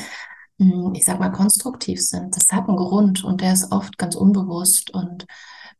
ich 0.95 1.05
sag 1.05 1.19
mal, 1.19 1.31
konstruktiv 1.31 2.01
sind. 2.03 2.37
Das 2.37 2.47
hat 2.53 2.69
einen 2.69 2.77
Grund 2.77 3.25
und 3.25 3.41
der 3.41 3.53
ist 3.53 3.73
oft 3.73 3.97
ganz 3.99 4.15
unbewusst 4.15 4.91
und 4.91 5.27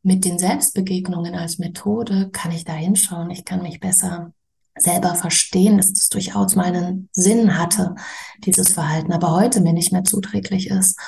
mit 0.03 0.25
den 0.25 0.39
Selbstbegegnungen 0.39 1.35
als 1.35 1.59
Methode 1.59 2.31
kann 2.31 2.53
ich 2.53 2.65
da 2.65 2.73
hinschauen. 2.73 3.31
Ich 3.31 3.45
kann 3.45 3.63
mich 3.63 3.81
besser 3.81 4.33
selber 4.79 5.15
verstehen, 5.15 5.77
dass 5.77 5.93
das 5.93 6.09
durchaus 6.09 6.57
meinen 6.57 7.11
Sinn 7.13 7.59
hatte, 7.59 7.95
dieses 8.39 8.73
Verhalten, 8.73 9.13
aber 9.13 9.33
heute 9.33 9.61
mir 9.61 9.75
nicht 9.75 9.93
mehr 9.93 10.05
zuträglich 10.05 10.71
ist. 10.71 10.99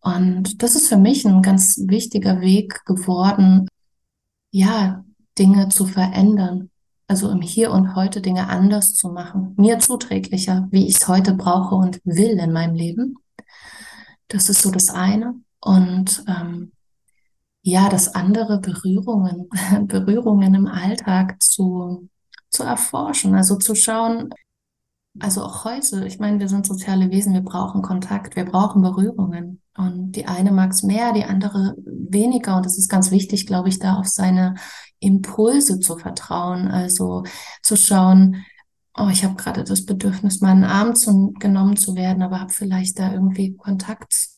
Und 0.00 0.62
das 0.62 0.76
ist 0.76 0.88
für 0.88 0.96
mich 0.96 1.24
ein 1.24 1.42
ganz 1.42 1.78
wichtiger 1.86 2.40
Weg 2.40 2.84
geworden, 2.84 3.66
ja, 4.52 5.04
Dinge 5.36 5.68
zu 5.68 5.86
verändern. 5.86 6.70
Also 7.08 7.30
im 7.30 7.40
Hier 7.40 7.70
und 7.70 7.94
Heute 7.94 8.20
Dinge 8.20 8.48
anders 8.48 8.94
zu 8.94 9.10
machen, 9.10 9.54
mir 9.56 9.78
zuträglicher, 9.78 10.68
wie 10.70 10.88
ich 10.88 10.96
es 10.96 11.08
heute 11.08 11.34
brauche 11.34 11.74
und 11.74 12.00
will 12.04 12.38
in 12.38 12.52
meinem 12.52 12.74
Leben. 12.74 13.16
Das 14.28 14.48
ist 14.48 14.62
so 14.62 14.70
das 14.70 14.90
eine. 14.90 15.34
Und 15.60 16.24
ähm, 16.26 16.72
ja, 17.62 17.88
das 17.88 18.14
andere 18.14 18.60
Berührungen, 18.60 19.48
Berührungen 19.86 20.54
im 20.54 20.66
Alltag 20.66 21.42
zu, 21.42 22.08
zu 22.50 22.64
erforschen, 22.64 23.34
also 23.34 23.56
zu 23.56 23.74
schauen, 23.74 24.30
also 25.18 25.42
auch 25.42 25.64
heute, 25.64 26.06
ich 26.06 26.18
meine, 26.18 26.40
wir 26.40 26.48
sind 26.48 26.66
soziale 26.66 27.10
Wesen, 27.10 27.32
wir 27.32 27.40
brauchen 27.40 27.82
Kontakt, 27.82 28.36
wir 28.36 28.44
brauchen 28.44 28.82
Berührungen. 28.82 29.62
Und 29.76 30.12
die 30.12 30.26
eine 30.26 30.52
mag 30.52 30.70
es 30.70 30.82
mehr, 30.82 31.12
die 31.12 31.24
andere 31.24 31.74
weniger. 31.84 32.56
Und 32.56 32.66
es 32.66 32.78
ist 32.78 32.88
ganz 32.88 33.10
wichtig, 33.10 33.46
glaube 33.46 33.68
ich, 33.68 33.78
da 33.78 33.96
auf 33.96 34.08
seine 34.08 34.54
Impulse 35.00 35.80
zu 35.80 35.96
vertrauen. 35.96 36.68
Also 36.68 37.24
zu 37.62 37.76
schauen, 37.76 38.44
oh, 38.96 39.08
ich 39.10 39.24
habe 39.24 39.34
gerade 39.36 39.64
das 39.64 39.84
Bedürfnis, 39.84 40.40
meinen 40.40 40.64
Arm 40.64 40.94
zu, 40.96 41.32
genommen 41.38 41.76
zu 41.76 41.94
werden, 41.96 42.22
aber 42.22 42.40
habe 42.40 42.52
vielleicht 42.52 42.98
da 42.98 43.12
irgendwie 43.12 43.56
Kontakt 43.56 44.30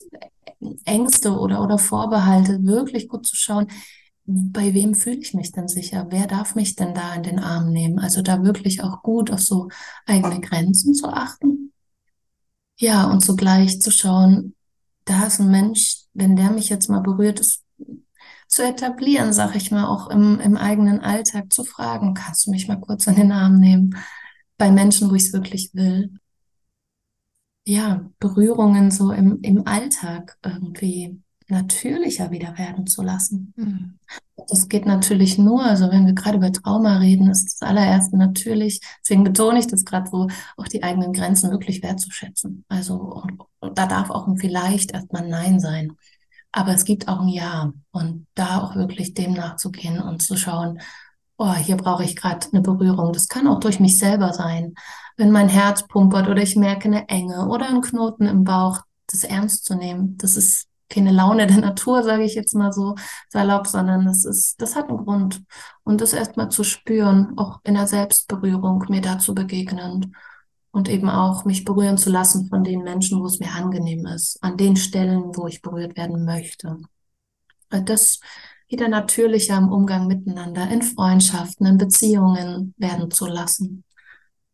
Ängste 0.85 1.39
oder, 1.39 1.63
oder 1.63 1.79
Vorbehalte, 1.79 2.65
wirklich 2.65 3.09
gut 3.09 3.27
zu 3.27 3.37
schauen, 3.37 3.69
bei 4.31 4.75
wem 4.75 4.95
fühle 4.95 5.21
ich 5.21 5.33
mich 5.33 5.53
denn 5.53 5.69
sicher? 5.69 6.07
Wer 6.11 6.27
darf 6.27 6.55
mich 6.55 6.77
denn 6.77 6.95
da 6.95 7.15
in 7.15 7.23
den 7.23 7.39
Arm 7.39 7.73
nehmen? 7.73 7.99
Also 7.99 8.21
da 8.21 8.43
wirklich 8.43 8.83
auch 8.83 9.03
gut 9.03 9.31
auf 9.31 9.41
so 9.41 9.69
eigene 10.05 10.41
Grenzen 10.41 10.93
zu 10.93 11.09
achten. 11.09 11.73
Ja, 12.79 13.11
und 13.11 13.23
zugleich 13.23 13.81
zu 13.81 13.91
schauen, 13.91 14.55
da 15.07 15.27
ist 15.27 15.41
ein 15.41 15.51
Mensch, 15.51 16.05
wenn 16.13 16.37
der 16.37 16.51
mich 16.51 16.69
jetzt 16.69 16.91
mal 16.91 17.01
berührt, 17.01 17.41
ist 17.41 17.65
zu 18.49 18.63
etablieren, 18.65 19.33
sag 19.33 19.55
ich 19.55 19.71
mal, 19.71 19.87
auch 19.87 20.11
im, 20.11 20.41
im 20.41 20.57
eigenen 20.57 21.01
Alltag 21.01 21.53
zu 21.53 21.65
fragen, 21.65 22.15
kannst 22.15 22.47
du 22.47 22.51
mich 22.51 22.67
mal 22.67 22.81
kurz 22.81 23.07
in 23.07 23.15
den 23.15 23.31
Arm 23.31 23.61
nehmen? 23.61 23.97
Bei 24.57 24.73
Menschen, 24.73 25.11
wo 25.11 25.15
ich 25.15 25.27
es 25.27 25.33
wirklich 25.33 25.71
will 25.75 26.11
ja, 27.69 28.09
Berührungen 28.19 28.91
so 28.91 29.13
im, 29.13 29.41
im 29.43 29.67
Alltag 29.67 30.39
irgendwie 30.43 31.21
natürlicher 31.49 32.31
wieder 32.31 32.57
werden 32.57 32.87
zu 32.87 33.03
lassen. 33.03 33.53
Mhm. 33.57 33.99
Das 34.49 34.69
geht 34.69 34.87
natürlich 34.87 35.37
nur, 35.37 35.63
also 35.63 35.91
wenn 35.91 36.07
wir 36.07 36.15
gerade 36.15 36.39
über 36.39 36.51
Trauma 36.51 36.97
reden, 36.97 37.31
ist 37.31 37.61
das 37.61 37.69
allererste 37.69 38.17
natürlich, 38.17 38.81
deswegen 39.03 39.23
betone 39.23 39.59
ich 39.59 39.67
das 39.67 39.85
gerade 39.85 40.09
so, 40.11 40.29
auch 40.57 40.69
die 40.69 40.83
eigenen 40.83 41.13
Grenzen 41.13 41.51
wirklich 41.51 41.83
wertzuschätzen. 41.83 42.65
Also 42.69 42.95
und, 42.95 43.43
und 43.61 43.77
da 43.77 43.87
darf 43.87 44.09
auch 44.09 44.27
ein 44.27 44.39
vielleicht 44.39 44.93
erstmal 44.93 45.29
Nein 45.29 45.61
sein. 45.61 45.93
Aber 46.53 46.73
es 46.73 46.85
gibt 46.85 47.09
auch 47.09 47.21
ein 47.21 47.29
Ja 47.29 47.73
und 47.91 48.27
da 48.35 48.63
auch 48.63 48.75
wirklich 48.75 49.15
dem 49.15 49.35
nachzugehen 49.35 50.01
und 50.01 50.23
zu 50.23 50.37
schauen, 50.37 50.81
oh, 51.37 51.55
hier 51.55 51.77
brauche 51.77 52.05
ich 52.05 52.17
gerade 52.17 52.47
eine 52.53 52.63
Berührung. 52.63 53.13
Das 53.13 53.29
kann 53.29 53.47
auch 53.47 53.61
durch 53.61 53.81
mich 53.81 53.99
selber 53.99 54.33
sein 54.33 54.75
wenn 55.19 55.33
mein 55.33 55.49
Herz 55.49 55.87
pumpert 55.87 56.29
oder 56.29 56.41
ich 56.41 56.57
merke 56.57 56.87
eine 56.87 57.09
Enge 57.09 57.49
oder 57.49 57.69
einen 57.69 57.83
Knoten 57.83 58.27
im 58.27 58.45
Bauch, 58.45 58.81
das 59.09 59.25
ernst 59.25 59.67
zu 59.67 59.75
nehmen. 59.75 60.17
Das 60.17 60.37
ist 60.37 60.69
keine 60.89 61.11
Laune 61.11 61.47
der 61.47 61.59
Natur, 61.59 62.03
sage 62.03 62.23
ich 62.23 62.35
jetzt 62.35 62.55
mal 62.55 62.73
so 62.73 62.95
salopp, 63.29 63.67
sondern 63.67 64.07
das 64.07 64.25
ist, 64.25 64.63
das 64.63 64.77
hat 64.77 64.89
einen 64.89 65.05
Grund. 65.05 65.43
Und 65.83 66.01
das 66.01 66.13
erstmal 66.13 66.51
zu 66.51 66.65
spüren, 66.65 67.37
auch 67.37 67.61
in 67.65 67.75
der 67.75 67.89
Selbstberührung, 67.89 68.85
mir 68.89 69.03
dazu 69.03 69.35
begegnen. 69.35 70.15
Und 70.71 70.89
eben 70.89 71.09
auch 71.09 71.45
mich 71.45 71.65
berühren 71.65 71.99
zu 71.99 72.11
lassen 72.11 72.49
von 72.49 72.65
den 72.65 72.83
Menschen, 72.83 73.21
wo 73.21 73.27
es 73.27 73.41
mir 73.41 73.53
angenehm 73.53 74.07
ist, 74.07 74.43
an 74.43 74.57
den 74.57 74.77
Stellen, 74.77 75.37
wo 75.37 75.47
ich 75.47 75.63
berührt 75.63 75.97
werden 75.97 76.25
möchte. 76.25 76.79
Das 77.71 78.21
wieder 78.69 78.89
natürlicher 78.89 79.57
im 79.57 79.73
Umgang 79.73 80.07
miteinander, 80.07 80.71
in 80.71 80.83
Freundschaften, 80.83 81.67
in 81.67 81.79
Beziehungen 81.79 82.75
werden 82.77 83.11
zu 83.11 83.27
lassen. 83.27 83.85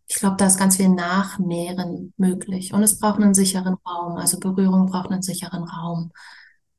Ich 0.06 0.16
glaube, 0.16 0.37
da 0.37 0.47
ist 0.47 0.59
ganz 0.59 0.76
viel 0.76 0.90
Nachnähren 0.90 2.12
möglich. 2.16 2.73
Und 2.73 2.83
es 2.83 2.99
braucht 2.99 3.21
einen 3.21 3.35
sicheren 3.35 3.75
Raum. 3.87 4.16
Also 4.16 4.38
Berührung 4.38 4.87
braucht 4.87 5.11
einen 5.11 5.23
sicheren 5.23 5.64
Raum, 5.64 6.12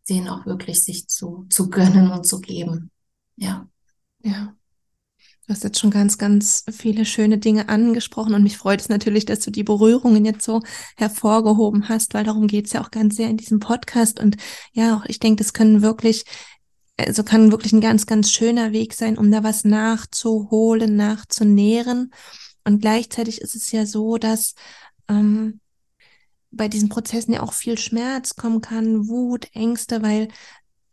den 0.08 0.30
auch 0.30 0.46
wirklich 0.46 0.84
sich 0.84 1.08
zu, 1.08 1.46
zu 1.50 1.70
gönnen 1.70 2.12
und 2.12 2.26
zu 2.26 2.40
geben. 2.40 2.92
Ja. 3.36 3.68
Ja. 4.24 4.56
Du 5.46 5.54
hast 5.54 5.64
jetzt 5.64 5.80
schon 5.80 5.92
ganz, 5.92 6.18
ganz 6.18 6.64
viele 6.72 7.06
schöne 7.06 7.38
Dinge 7.38 7.70
angesprochen 7.70 8.34
und 8.34 8.42
mich 8.42 8.58
freut 8.58 8.82
es 8.82 8.90
natürlich, 8.90 9.26
dass 9.26 9.42
du 9.42 9.52
die 9.52 9.64
Berührungen 9.64 10.26
jetzt 10.26 10.44
so 10.44 10.64
hervorgehoben 10.98 11.88
hast, 11.88 12.16
weil 12.16 12.24
darum 12.24 12.48
geht 12.48 12.66
es 12.66 12.74
ja 12.74 12.84
auch 12.84 12.90
ganz 12.90 13.16
sehr 13.16 13.30
in 13.30 13.38
diesem 13.38 13.60
Podcast. 13.60 14.20
Und 14.20 14.38
ja, 14.74 15.04
ich 15.08 15.20
denke, 15.20 15.44
das 15.44 15.54
können 15.54 15.84
wirklich, 15.84 16.26
also 16.98 17.24
kann 17.24 17.52
wirklich 17.52 17.74
ein 17.74 17.82
ganz, 17.82 18.08
ganz 18.08 18.32
schöner 18.32 18.72
Weg 18.72 18.96
sein, 18.96 19.20
um 19.20 19.30
da 19.30 19.44
was 19.44 19.66
nachzuholen, 19.66 20.96
nachzunähren. 20.96 22.12
Und 22.64 22.82
gleichzeitig 22.82 23.40
ist 23.40 23.56
es 23.56 23.72
ja 23.72 23.86
so, 23.86 24.18
dass 24.18 24.56
ähm, 25.08 25.60
bei 26.50 26.68
diesen 26.70 26.90
Prozessen 26.90 27.34
ja 27.34 27.44
auch 27.44 27.54
viel 27.54 27.78
Schmerz 27.78 28.36
kommen 28.36 28.62
kann, 28.62 29.08
Wut, 29.08 29.50
Ängste, 29.54 30.02
weil 30.02 30.30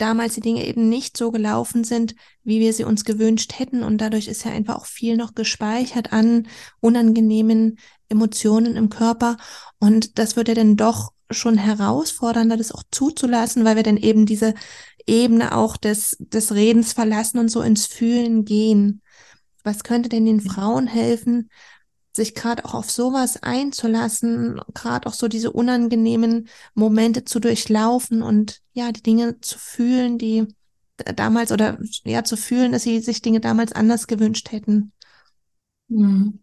damals 0.03 0.35
die 0.35 0.41
Dinge 0.41 0.67
eben 0.67 0.89
nicht 0.89 1.17
so 1.17 1.31
gelaufen 1.31 1.85
sind, 1.85 2.17
wie 2.43 2.59
wir 2.59 2.73
sie 2.73 2.85
uns 2.85 3.05
gewünscht 3.05 3.59
hätten. 3.59 3.85
Und 3.85 3.99
dadurch 3.99 4.27
ist 4.27 4.45
ja 4.45 4.51
einfach 4.51 4.77
auch 4.77 4.87
viel 4.87 5.17
noch 5.17 5.35
gespeichert 5.35 6.13
an 6.13 6.49
unangenehmen 6.81 7.79
Emotionen 8.09 8.77
im 8.77 8.89
Körper. 8.89 9.37
Und 9.79 10.19
das 10.19 10.35
wird 10.35 10.49
ja 10.49 10.55
dann 10.55 10.77
doch 10.77 11.13
schon 11.31 11.57
herausfordernder, 11.57 12.57
das 12.57 12.73
auch 12.73 12.83
zuzulassen, 12.91 13.65
weil 13.65 13.77
wir 13.77 13.85
dann 13.85 13.97
eben 13.97 14.27
diese 14.27 14.55
Ebene 15.07 15.57
auch 15.57 15.77
des, 15.77 16.17
des 16.19 16.53
Redens 16.53 16.93
verlassen 16.93 17.39
und 17.39 17.49
so 17.49 17.63
ins 17.63 17.87
Fühlen 17.87 18.45
gehen. 18.45 19.03
Was 19.63 19.85
könnte 19.85 20.09
denn 20.09 20.25
den 20.25 20.41
Frauen 20.41 20.89
helfen, 20.89 21.49
sich 22.15 22.35
gerade 22.35 22.65
auch 22.65 22.75
auf 22.75 22.91
sowas 22.91 23.43
einzulassen, 23.43 24.61
gerade 24.75 25.09
auch 25.09 25.15
so 25.15 25.29
diese 25.29 25.53
unangenehmen 25.53 26.49
Momente 26.75 27.25
zu 27.25 27.41
durchlaufen 27.41 28.23
und 28.23 28.61
ja, 28.73 28.93
die 28.93 29.03
Dinge 29.03 29.41
zu 29.41 29.59
fühlen, 29.59 30.19
die 30.19 30.47
damals 31.17 31.53
oder 31.53 31.79
ja, 32.05 32.23
zu 32.25 32.37
fühlen, 32.37 32.73
dass 32.73 32.83
sie 32.83 33.01
sich 33.01 33.23
Dinge 33.23 33.41
damals 33.41 33.73
anders 33.73 34.07
gewünscht 34.07 34.53
hätten. 34.53 34.93
Hm. 35.89 36.39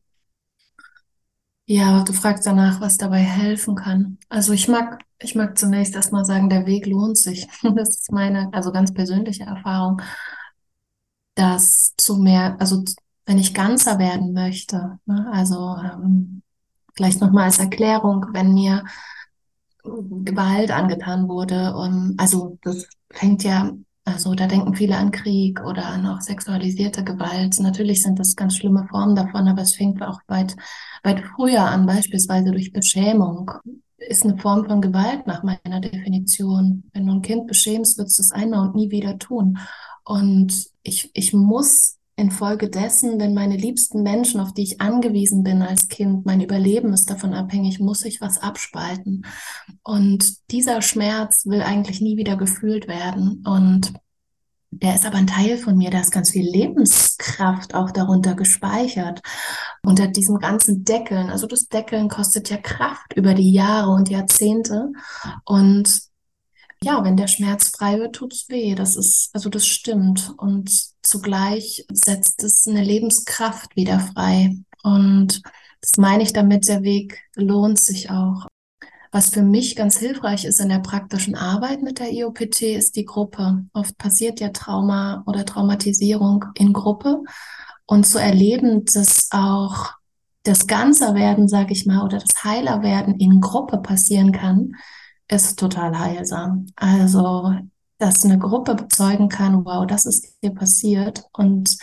Ja, 1.65 2.03
du 2.03 2.13
fragst 2.13 2.47
danach, 2.47 2.81
was 2.81 2.97
dabei 2.97 3.19
helfen 3.19 3.75
kann. 3.75 4.17
Also 4.27 4.53
ich 4.53 4.67
mag, 4.67 5.03
ich 5.19 5.35
mag 5.35 5.55
zunächst 5.55 5.93
erstmal 5.93 6.25
sagen, 6.25 6.49
der 6.49 6.65
Weg 6.65 6.88
lohnt 6.88 7.17
sich. 7.17 7.47
Das 7.75 7.89
ist 7.89 8.11
meine, 8.11 8.51
also 8.53 8.71
ganz 8.71 8.91
persönliche 8.91 9.43
Erfahrung, 9.43 10.01
dass 11.35 11.93
zu 11.95 12.17
mehr, 12.17 12.57
also 12.59 12.83
wenn 13.29 13.38
ich 13.38 13.53
ganzer 13.53 14.00
werden 14.00 14.33
möchte. 14.33 14.98
Ne? 15.05 15.29
Also 15.31 15.75
ähm, 15.77 16.41
vielleicht 16.95 17.21
nochmal 17.21 17.43
als 17.43 17.59
Erklärung, 17.59 18.25
wenn 18.33 18.55
mir 18.55 18.83
Gewalt 19.83 20.71
angetan 20.71 21.29
wurde 21.29 21.75
und 21.75 22.15
also 22.17 22.57
das 22.63 22.88
fängt 23.12 23.43
ja, 23.43 23.71
also 24.03 24.33
da 24.33 24.48
denken 24.48 24.74
viele 24.74 24.98
an 24.98 25.12
Krieg 25.12 25.62
oder 25.63 25.86
an 25.86 26.07
auch 26.07 26.21
sexualisierte 26.21 27.03
Gewalt. 27.03 27.59
Natürlich 27.59 28.01
sind 28.01 28.17
das 28.17 28.36
ganz 28.36 28.57
schlimme 28.57 28.88
Formen 28.89 29.15
davon, 29.15 29.48
aber 29.48 29.62
es 29.62 29.75
fängt 29.75 30.01
auch 30.01 30.21
weit, 30.27 30.55
weit 31.03 31.24
früher 31.36 31.65
an, 31.65 31.86
beispielsweise 31.86 32.51
durch 32.51 32.74
Beschämung 32.74 33.51
ist 33.98 34.24
eine 34.24 34.39
Form 34.39 34.65
von 34.65 34.81
Gewalt 34.81 35.27
nach 35.27 35.43
meiner 35.43 35.81
Definition. 35.81 36.89
Wenn 36.93 37.05
du 37.05 37.13
ein 37.13 37.21
Kind 37.21 37.45
beschämst, 37.45 38.00
wird 38.00 38.07
es 38.07 38.17
das 38.17 38.31
einmal 38.31 38.67
und 38.67 38.75
nie 38.75 38.89
wieder 38.89 39.19
tun. 39.19 39.59
Und 40.03 40.65
ich, 40.81 41.12
ich 41.13 41.31
muss 41.33 41.99
infolgedessen, 42.19 43.19
wenn 43.19 43.33
meine 43.33 43.55
liebsten 43.55 44.03
Menschen, 44.03 44.39
auf 44.39 44.53
die 44.53 44.63
ich 44.63 44.81
angewiesen 44.81 45.43
bin 45.43 45.61
als 45.61 45.88
Kind, 45.88 46.25
mein 46.25 46.41
Überleben 46.41 46.93
ist 46.93 47.10
davon 47.10 47.34
abhängig, 47.34 47.79
muss 47.79 48.05
ich 48.05 48.21
was 48.21 48.38
abspalten. 48.38 49.25
Und 49.84 50.51
dieser 50.51 50.82
Schmerz 50.82 51.45
will 51.45 51.62
eigentlich 51.62 52.01
nie 52.01 52.17
wieder 52.17 52.36
gefühlt 52.36 52.88
werden. 52.88 53.43
Und 53.45 53.93
der 54.71 54.93
ist 54.93 55.05
aber 55.05 55.17
ein 55.17 55.27
Teil 55.27 55.58
von 55.58 55.77
mir, 55.77 55.89
da 55.89 55.99
ist 55.99 56.12
ganz 56.12 56.29
viel 56.29 56.47
Lebenskraft 56.47 57.73
auch 57.73 57.89
darunter 57.89 58.36
gespeichert. 58.36 59.21
Unter 59.82 60.08
diesem 60.08 60.38
ganzen 60.38 60.84
Deckeln, 60.84 61.29
also 61.29 61.47
das 61.47 61.67
Deckeln 61.67 62.08
kostet 62.08 62.49
ja 62.49 62.58
Kraft 62.58 63.13
über 63.15 63.34
die 63.34 63.51
Jahre 63.51 63.91
und 63.91 64.10
Jahrzehnte. 64.10 64.91
Und 65.45 66.09
ja, 66.84 67.04
wenn 67.04 67.18
der 67.18 67.28
Schmerz 67.28 67.70
frei 67.70 68.00
wird, 68.00 68.15
tut's 68.15 68.48
weh. 68.50 68.76
Das 68.76 68.96
ist, 68.96 69.30
also 69.34 69.50
das 69.50 69.65
stimmt. 69.65 70.34
Und 70.38 70.72
zugleich 71.02 71.86
setzt 71.92 72.44
es 72.44 72.68
eine 72.68 72.84
Lebenskraft 72.84 73.76
wieder 73.76 74.00
frei. 74.00 74.56
Und 74.84 75.42
das 75.82 75.98
meine 75.98 76.24
ich 76.24 76.34
damit, 76.34 76.68
der 76.68 76.84
Weg 76.84 77.20
lohnt 77.36 77.80
sich 77.80 78.10
auch. 78.10 78.48
Was 79.12 79.30
für 79.30 79.42
mich 79.42 79.76
ganz 79.76 79.98
hilfreich 79.98 80.46
ist 80.46 80.60
in 80.60 80.70
der 80.70 80.80
praktischen 80.80 81.36
Arbeit 81.36 81.82
mit 81.82 82.00
der 82.00 82.12
IOPT, 82.12 82.62
ist 82.62 82.96
die 82.96 83.06
Gruppe. 83.06 83.65
Oft 83.74 83.98
passiert 83.98 84.39
ja 84.39 84.50
Trauma 84.50 85.24
oder 85.26 85.46
Traumatisierung 85.46 86.46
in 86.54 86.74
Gruppe. 86.74 87.24
Und 87.88 88.06
zu 88.06 88.20
erleben, 88.20 88.86
dass 88.86 89.30
auch 89.32 89.94
das 90.44 90.68
Ganzerwerden, 90.68 91.48
sage 91.48 91.74
ich 91.74 91.88
mal, 91.88 92.06
oder 92.06 92.20
das 92.20 92.44
Heilerwerden 92.44 93.15
in 93.20 93.42
Gruppe 93.42 93.80
passieren 93.80 94.32
kann, 94.32 94.76
ist 95.30 95.60
total 95.60 95.98
heilsam. 95.98 96.68
Also, 96.76 97.54
dass 97.98 98.26
eine 98.26 98.39
Gruppe 98.39 98.76
bezeugen 98.76 99.30
kann, 99.30 99.65
wow, 99.65 99.86
das 99.86 100.06
ist 100.06 100.42
dir 100.44 100.52
passiert 100.52 101.26
und 101.34 101.78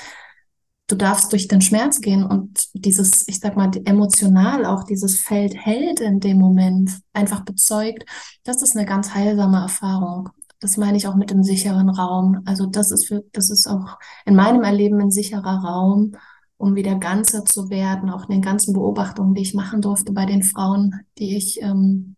du 0.89 0.97
darfst 0.97 1.33
durch 1.33 1.49
den 1.49 1.61
Schmerz 1.61 2.01
gehen 2.01 2.25
und 2.25 2.69
dieses, 2.75 3.27
ich 3.29 3.41
sag 3.41 3.57
mal, 3.57 3.71
emotional 3.85 4.65
auch 4.65 4.85
dieses 4.85 5.21
Feld 5.21 5.55
hält 5.55 6.01
in 6.01 6.21
dem 6.21 6.39
Moment, 6.39 6.91
einfach 7.13 7.41
bezeugt, 7.45 8.05
das 8.45 8.63
ist 8.63 8.77
eine 8.77 8.87
ganz 8.87 9.15
heilsame 9.15 9.61
Erfahrung. 9.61 10.31
Das 10.61 10.77
meine 10.77 10.97
ich 10.97 11.07
auch 11.07 11.17
mit 11.17 11.31
dem 11.31 11.43
sicheren 11.43 11.91
Raum. 11.91 12.43
Also 12.47 12.67
das 12.67 12.91
ist 12.91 13.09
für, 13.09 13.25
das 13.33 13.51
ist 13.51 13.67
auch 13.67 13.99
in 14.25 14.35
meinem 14.35 14.63
Erleben 14.63 15.01
ein 15.01 15.11
sicherer 15.11 15.63
Raum, 15.63 16.13
um 16.57 16.75
wieder 16.75 16.95
ganzer 16.95 17.45
zu 17.45 17.69
werden, 17.69 18.09
auch 18.09 18.25
in 18.29 18.37
den 18.37 18.43
ganzen 18.43 18.73
Beobachtungen, 18.73 19.35
die 19.35 19.43
ich 19.43 19.55
machen 19.55 19.83
durfte 19.83 20.13
bei 20.13 20.25
den 20.25 20.43
Frauen, 20.43 21.01
die 21.19 21.37
ich 21.37 21.61
ähm, 21.61 22.15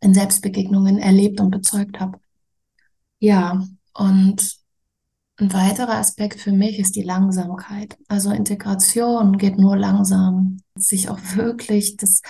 in 0.00 0.14
Selbstbegegnungen 0.14 0.98
erlebt 0.98 1.40
und 1.40 1.50
bezeugt 1.50 2.00
habe. 2.00 2.18
Ja, 3.18 3.66
und 3.94 4.58
ein 5.40 5.52
weiterer 5.52 5.98
Aspekt 5.98 6.40
für 6.40 6.52
mich 6.52 6.78
ist 6.78 6.96
die 6.96 7.02
Langsamkeit. 7.02 7.96
Also 8.08 8.30
Integration 8.30 9.38
geht 9.38 9.58
nur 9.58 9.76
langsam. 9.76 10.58
Sich 10.76 11.08
auch 11.08 11.18
wirklich 11.34 11.96
das 11.96 12.22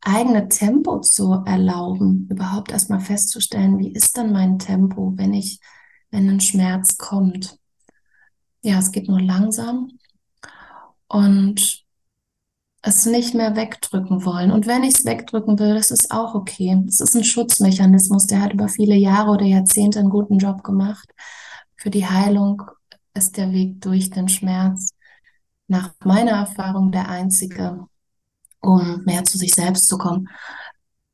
eigene 0.00 0.48
Tempo 0.48 1.00
zu 1.00 1.42
erlauben, 1.46 2.28
überhaupt 2.30 2.72
erstmal 2.72 3.00
festzustellen, 3.00 3.78
wie 3.78 3.92
ist 3.92 4.16
denn 4.16 4.32
mein 4.32 4.58
Tempo, 4.58 5.12
wenn 5.16 5.32
ich, 5.32 5.60
wenn 6.10 6.28
ein 6.28 6.40
Schmerz 6.40 6.98
kommt. 6.98 7.56
Ja, 8.62 8.78
es 8.78 8.92
geht 8.92 9.08
nur 9.08 9.20
langsam. 9.20 9.90
Und 11.08 11.84
es 12.82 13.06
nicht 13.06 13.34
mehr 13.34 13.54
wegdrücken 13.54 14.24
wollen. 14.24 14.50
Und 14.50 14.66
wenn 14.66 14.82
ich 14.82 14.98
es 14.98 15.04
wegdrücken 15.04 15.58
will, 15.58 15.74
das 15.74 15.92
ist 15.92 16.10
auch 16.10 16.34
okay. 16.34 16.82
Es 16.88 17.00
ist 17.00 17.14
ein 17.14 17.24
Schutzmechanismus, 17.24 18.26
der 18.26 18.42
hat 18.42 18.52
über 18.52 18.68
viele 18.68 18.96
Jahre 18.96 19.30
oder 19.30 19.44
Jahrzehnte 19.44 20.00
einen 20.00 20.10
guten 20.10 20.38
Job 20.38 20.64
gemacht. 20.64 21.08
Für 21.76 21.90
die 21.90 22.06
Heilung 22.06 22.62
ist 23.14 23.36
der 23.36 23.52
Weg 23.52 23.80
durch 23.80 24.10
den 24.10 24.28
Schmerz 24.28 24.90
nach 25.68 25.92
meiner 26.04 26.32
Erfahrung 26.32 26.90
der 26.90 27.08
einzige, 27.08 27.86
um 28.60 29.02
mehr 29.04 29.24
zu 29.24 29.38
sich 29.38 29.54
selbst 29.54 29.86
zu 29.88 29.96
kommen. 29.96 30.28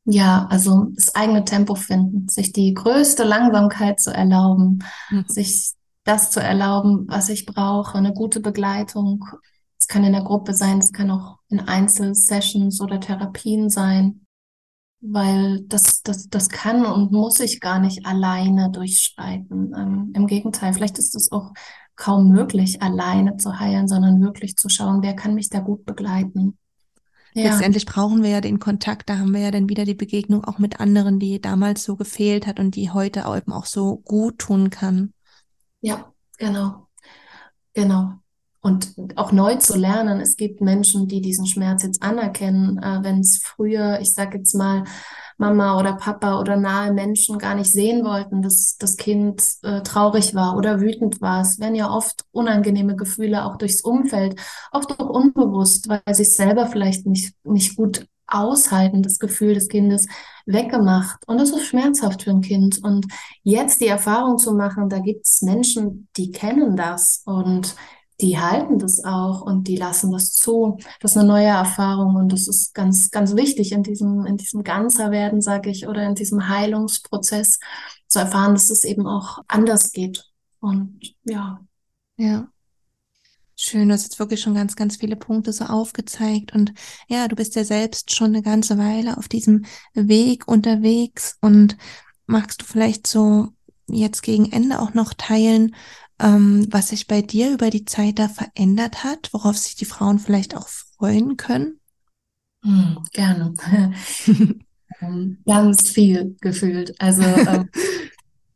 Ja, 0.05 0.47
also 0.51 0.87
das 0.95 1.15
eigene 1.15 1.45
Tempo 1.45 1.75
finden, 1.75 2.29
sich 2.29 2.53
die 2.53 2.73
größte 2.73 3.25
Langsamkeit 3.25 4.01
zu 4.01 4.11
erlauben, 4.11 4.79
mhm. 5.11 5.27
sich 5.29 5.73
das 6.05 6.31
zu 6.31 6.41
erlauben, 6.41 7.05
was 7.09 7.29
ich 7.29 7.45
brauche, 7.45 7.99
eine 7.99 8.15
gute 8.15 8.41
Begleitung, 8.41 9.27
es 9.79 9.87
kann 9.87 10.05
in 10.05 10.13
der 10.13 10.25
Gruppe 10.25 10.55
sein, 10.55 10.79
es 10.79 10.93
kann 10.93 11.11
auch 11.11 11.39
in 11.49 11.61
Einzelsessions 11.61 12.81
oder 12.81 13.01
Therapien 13.01 13.71
sein, 13.71 14.27
weil 15.01 15.61
das, 15.67 16.03
das, 16.03 16.29
das 16.29 16.49
kann 16.49 16.85
und 16.85 17.13
muss 17.13 17.39
ich 17.41 17.61
gar 17.61 17.79
nicht 17.79 18.05
alleine 18.05 18.71
durchschreiten. 18.71 19.73
Ähm, 19.77 20.13
Im 20.15 20.27
Gegenteil, 20.27 20.73
vielleicht 20.73 20.99
ist 20.99 21.15
es 21.15 21.31
auch 21.31 21.53
kaum 21.95 22.29
möglich, 22.31 22.83
alleine 22.83 23.37
zu 23.37 23.59
heilen, 23.59 23.89
sondern 23.89 24.21
wirklich 24.21 24.57
zu 24.57 24.69
schauen, 24.69 25.03
wer 25.03 25.15
kann 25.15 25.35
mich 25.35 25.49
da 25.49 25.61
gut 25.61 25.85
begleiten. 25.85 26.59
Ja. 27.35 27.51
Letztendlich 27.51 27.87
brauchen 27.87 28.23
wir 28.23 28.31
ja 28.31 28.41
den 28.41 28.59
Kontakt, 28.59 29.09
da 29.09 29.19
haben 29.19 29.33
wir 29.33 29.41
ja 29.41 29.51
dann 29.51 29.69
wieder 29.69 29.85
die 29.85 29.95
Begegnung 29.95 30.45
auch 30.45 30.59
mit 30.59 30.81
anderen, 30.81 31.21
die 31.21 31.41
damals 31.41 31.85
so 31.85 31.95
gefehlt 31.95 32.47
hat 32.47 32.59
und 32.59 32.75
die 32.75 32.91
heute 32.91 33.21
eben 33.21 33.53
auch 33.53 33.67
so 33.67 33.99
gut 33.99 34.39
tun 34.41 34.71
kann. 34.71 35.13
Ja, 35.81 36.13
genau. 36.37 36.89
Genau. 37.75 38.15
Und 38.61 38.95
auch 39.17 39.33
neu 39.33 39.57
zu 39.57 39.77
lernen. 39.77 40.21
Es 40.21 40.37
gibt 40.37 40.61
Menschen, 40.61 41.07
die 41.07 41.21
diesen 41.21 41.47
Schmerz 41.47 41.83
jetzt 41.83 42.03
anerkennen, 42.03 42.79
äh, 42.79 42.99
wenn 43.03 43.21
es 43.21 43.41
früher, 43.43 44.01
ich 44.01 44.13
sage 44.13 44.39
jetzt 44.39 44.55
mal, 44.55 44.85
Mama 45.39 45.79
oder 45.79 45.93
Papa 45.93 46.41
oder 46.41 46.57
nahe 46.57 46.93
Menschen 46.93 47.39
gar 47.39 47.55
nicht 47.55 47.73
sehen 47.73 48.05
wollten, 48.05 48.43
dass 48.43 48.77
das 48.77 48.97
Kind 48.97 49.43
äh, 49.63 49.83
traurig 49.83 50.35
war 50.35 50.57
oder 50.57 50.81
wütend 50.81 51.21
war. 51.21 51.43
Es 51.43 51.61
werden 51.61 51.77
ja 51.77 51.91
oft 51.91 52.25
unangenehme 52.33 52.97
Gefühle 52.97 53.45
auch 53.45 53.57
durchs 53.57 53.81
Umfeld, 53.83 54.41
oft 54.73 54.99
auch 54.99 55.09
unbewusst, 55.09 55.89
weil 55.89 56.03
sie 56.13 56.23
es 56.23 56.35
selber 56.35 56.67
vielleicht 56.67 57.07
nicht, 57.07 57.35
nicht 57.45 57.77
gut 57.77 58.07
aushalten, 58.27 59.03
das 59.03 59.19
Gefühl 59.19 59.55
des 59.55 59.69
Kindes 59.69 60.07
weggemacht. 60.45 61.27
Und 61.27 61.39
das 61.39 61.51
ist 61.51 61.67
schmerzhaft 61.67 62.23
für 62.23 62.31
ein 62.31 62.41
Kind. 62.41 62.83
Und 62.83 63.07
jetzt 63.43 63.81
die 63.81 63.87
Erfahrung 63.87 64.39
zu 64.39 64.55
machen, 64.55 64.89
da 64.89 64.99
gibt 64.99 65.27
es 65.27 65.41
Menschen, 65.43 66.09
die 66.17 66.31
kennen 66.33 66.77
das 66.77 67.23
und 67.25 67.75
die 68.21 68.39
halten 68.39 68.79
das 68.79 69.05
auch 69.05 69.43
und 69.43 69.69
die 69.69 69.77
lassen 69.77 70.11
das 70.11 70.33
zu. 70.33 70.79
Das 71.01 71.13
ist 71.13 71.17
eine 71.17 71.29
neue 71.29 71.47
Erfahrung 71.47 72.17
und 72.17 72.33
das 72.33 72.49
ist 72.49 72.75
ganz, 72.75 73.11
ganz 73.11 73.37
wichtig 73.37 73.73
in 73.73 73.83
diesem, 73.83 74.27
in 74.27 74.37
diesem 74.37 74.65
Ganzerwerden, 74.65 75.41
sage 75.41 75.71
ich, 75.71 75.87
oder 75.87 76.05
in 76.05 76.15
diesem 76.15 76.49
Heilungsprozess 76.49 77.59
zu 78.09 78.19
erfahren, 78.19 78.55
dass 78.55 78.71
es 78.71 78.85
eben 78.85 79.07
auch 79.07 79.39
anders 79.47 79.93
geht. 79.93 80.25
Und 80.61 81.01
ja. 81.25 81.61
Ja. 82.17 82.49
Schön, 83.55 83.89
du 83.89 83.95
hast 83.95 84.05
jetzt 84.05 84.19
wirklich 84.19 84.41
schon 84.41 84.55
ganz, 84.55 84.77
ganz 84.77 84.97
viele 84.97 85.17
Punkte 85.17 85.53
so 85.53 85.65
aufgezeigt. 85.65 86.55
Und 86.55 86.73
ja, 87.09 87.27
du 87.29 87.37
bist 87.37 87.57
ja 87.57 87.65
selbst 87.65 88.15
schon 88.15 88.29
eine 88.29 88.43
ganze 88.43 88.79
Weile 88.79 89.17
auf 89.17 89.29
diesem 89.29 89.65
Weg 89.95 90.47
unterwegs 90.47 91.37
und 91.41 91.77
magst 92.27 92.63
du 92.63 92.65
vielleicht 92.65 93.07
so 93.07 93.49
jetzt 93.89 94.23
gegen 94.23 94.53
Ende 94.53 94.81
auch 94.81 94.95
noch 94.95 95.15
teilen, 95.15 95.75
ähm, 96.21 96.67
was 96.71 96.89
sich 96.89 97.07
bei 97.07 97.23
dir 97.23 97.53
über 97.53 97.71
die 97.71 97.85
Zeit 97.85 98.19
da 98.19 98.29
verändert 98.29 99.05
hat, 99.05 99.33
worauf 99.33 99.57
sich 99.57 99.77
die 99.77 99.85
Frauen 99.85 100.19
vielleicht 100.19 100.57
auch 100.57 100.69
freuen 100.69 101.37
können? 101.37 101.81
Hm, 102.63 102.99
gerne. 103.13 103.55
Ähm, 105.01 105.39
ganz 105.47 105.91
viel 105.91 106.37
gefühlt. 106.41 107.01
Also 107.01 107.23
ähm, 107.23 107.69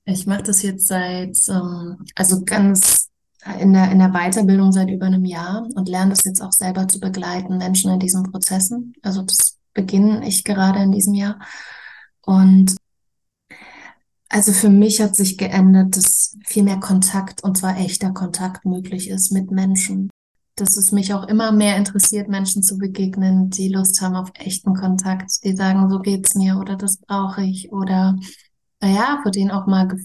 ich 0.05 0.27
mache 0.27 0.43
das 0.43 0.63
jetzt 0.63 0.89
seit, 0.89 1.37
ähm, 1.49 2.05
also 2.15 2.45
ganz 2.45 3.11
in 3.61 3.73
der, 3.73 3.91
in 3.91 3.99
der 3.99 4.13
Weiterbildung 4.13 4.73
seit 4.73 4.89
über 4.89 5.07
einem 5.07 5.25
Jahr 5.25 5.67
und 5.75 5.89
lerne 5.89 6.11
das 6.11 6.25
jetzt 6.25 6.41
auch 6.41 6.53
selber 6.53 6.87
zu 6.89 7.01
begleiten, 7.01 7.59
Menschen 7.59 7.93
in 7.93 7.99
diesen 7.99 8.25
Prozessen. 8.31 8.95
Also 9.03 9.23
das 9.23 9.59
beginne 9.75 10.27
ich 10.27 10.45
gerade 10.45 10.81
in 10.81 10.93
diesem 10.93 11.15
Jahr. 11.15 11.41
Und 12.25 12.77
also 14.33 14.53
für 14.53 14.71
mich 14.71 15.01
hat 15.01 15.15
sich 15.15 15.37
geändert, 15.37 15.97
dass 15.97 16.39
viel 16.47 16.63
mehr 16.63 16.81
Kontakt 16.81 17.45
und 17.45 17.59
zwar 17.59 17.79
echter 17.79 18.13
Kontakt 18.13 18.65
möglich 18.65 19.11
ist 19.11 19.31
mit 19.31 19.51
Menschen. 19.51 20.09
Dass 20.57 20.77
es 20.77 20.91
mich 20.91 21.13
auch 21.13 21.29
immer 21.29 21.53
mehr 21.53 21.77
interessiert, 21.77 22.29
Menschen 22.29 22.63
zu 22.63 22.79
begegnen, 22.79 23.51
die 23.51 23.69
Lust 23.69 24.01
haben 24.01 24.17
auf 24.17 24.31
echten 24.35 24.75
Kontakt, 24.75 25.45
die 25.45 25.55
sagen, 25.55 25.91
so 25.91 25.99
geht's 25.99 26.35
mir 26.35 26.57
oder 26.59 26.77
das 26.77 26.97
brauche 26.97 27.43
ich 27.43 27.73
oder 27.73 28.17
naja, 28.81 29.21
für 29.23 29.31
den 29.31 29.51
auch 29.51 29.67
mal 29.67 29.87
Ge 29.89 29.99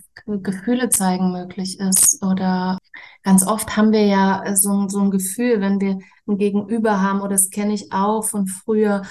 Gefühle 0.44 0.90
zeigen 0.90 1.32
möglich 1.32 1.80
ist. 1.80 2.22
Oder 2.24 2.78
ganz 3.24 3.48
oft 3.48 3.76
haben 3.78 3.92
wir 3.92 4.06
ja 4.06 4.44
so, 4.56 4.88
so 4.90 5.00
ein 5.00 5.10
Gefühl, 5.10 5.62
wenn 5.62 5.80
wir 5.80 6.00
ein 6.28 6.38
Gegenüber 6.38 7.02
haben, 7.02 7.22
oder 7.22 7.30
das 7.30 7.50
kenne 7.50 7.74
ich 7.74 7.92
auch 7.94 8.24
von 8.24 8.46
früher, 8.46 9.04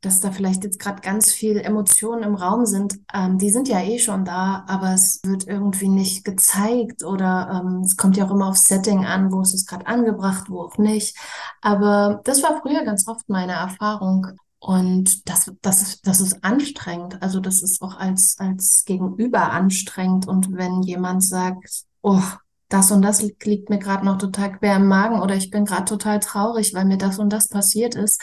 dass 0.00 0.20
da 0.20 0.30
vielleicht 0.30 0.64
jetzt 0.64 0.78
gerade 0.78 1.00
ganz 1.02 1.32
viel 1.32 1.58
Emotionen 1.58 2.22
im 2.22 2.34
Raum 2.36 2.66
sind. 2.66 2.98
Ähm, 3.12 3.38
die 3.38 3.50
sind 3.50 3.68
ja 3.68 3.80
eh 3.80 3.98
schon 3.98 4.24
da, 4.24 4.64
aber 4.68 4.94
es 4.94 5.20
wird 5.24 5.46
irgendwie 5.46 5.88
nicht 5.88 6.24
gezeigt 6.24 7.04
oder 7.04 7.62
ähm, 7.64 7.80
es 7.80 7.96
kommt 7.96 8.16
ja 8.16 8.26
auch 8.26 8.30
immer 8.30 8.48
aufs 8.48 8.64
Setting 8.64 9.04
an, 9.04 9.32
wo 9.32 9.40
ist 9.40 9.54
es 9.54 9.66
gerade 9.66 9.86
angebracht, 9.86 10.48
wo 10.48 10.60
auch 10.62 10.78
nicht. 10.78 11.16
Aber 11.62 12.20
das 12.24 12.42
war 12.42 12.60
früher 12.60 12.84
ganz 12.84 13.08
oft 13.08 13.28
meine 13.28 13.52
Erfahrung. 13.52 14.26
Und 14.60 15.28
das, 15.28 15.52
das, 15.62 16.00
das 16.02 16.20
ist 16.20 16.44
anstrengend. 16.44 17.22
Also 17.22 17.40
das 17.40 17.62
ist 17.62 17.80
auch 17.80 17.96
als, 17.96 18.36
als 18.38 18.84
Gegenüber 18.86 19.50
anstrengend. 19.52 20.26
Und 20.26 20.52
wenn 20.52 20.82
jemand 20.82 21.24
sagt, 21.24 21.84
oh, 22.02 22.22
das 22.68 22.90
und 22.90 23.02
das 23.02 23.22
liegt 23.22 23.70
mir 23.70 23.78
gerade 23.78 24.04
noch 24.04 24.18
total 24.18 24.52
quer 24.52 24.76
im 24.76 24.86
Magen 24.86 25.20
oder 25.20 25.34
ich 25.34 25.50
bin 25.50 25.64
gerade 25.64 25.86
total 25.86 26.20
traurig, 26.20 26.74
weil 26.74 26.84
mir 26.84 26.98
das 26.98 27.18
und 27.18 27.32
das 27.32 27.48
passiert 27.48 27.94
ist, 27.94 28.20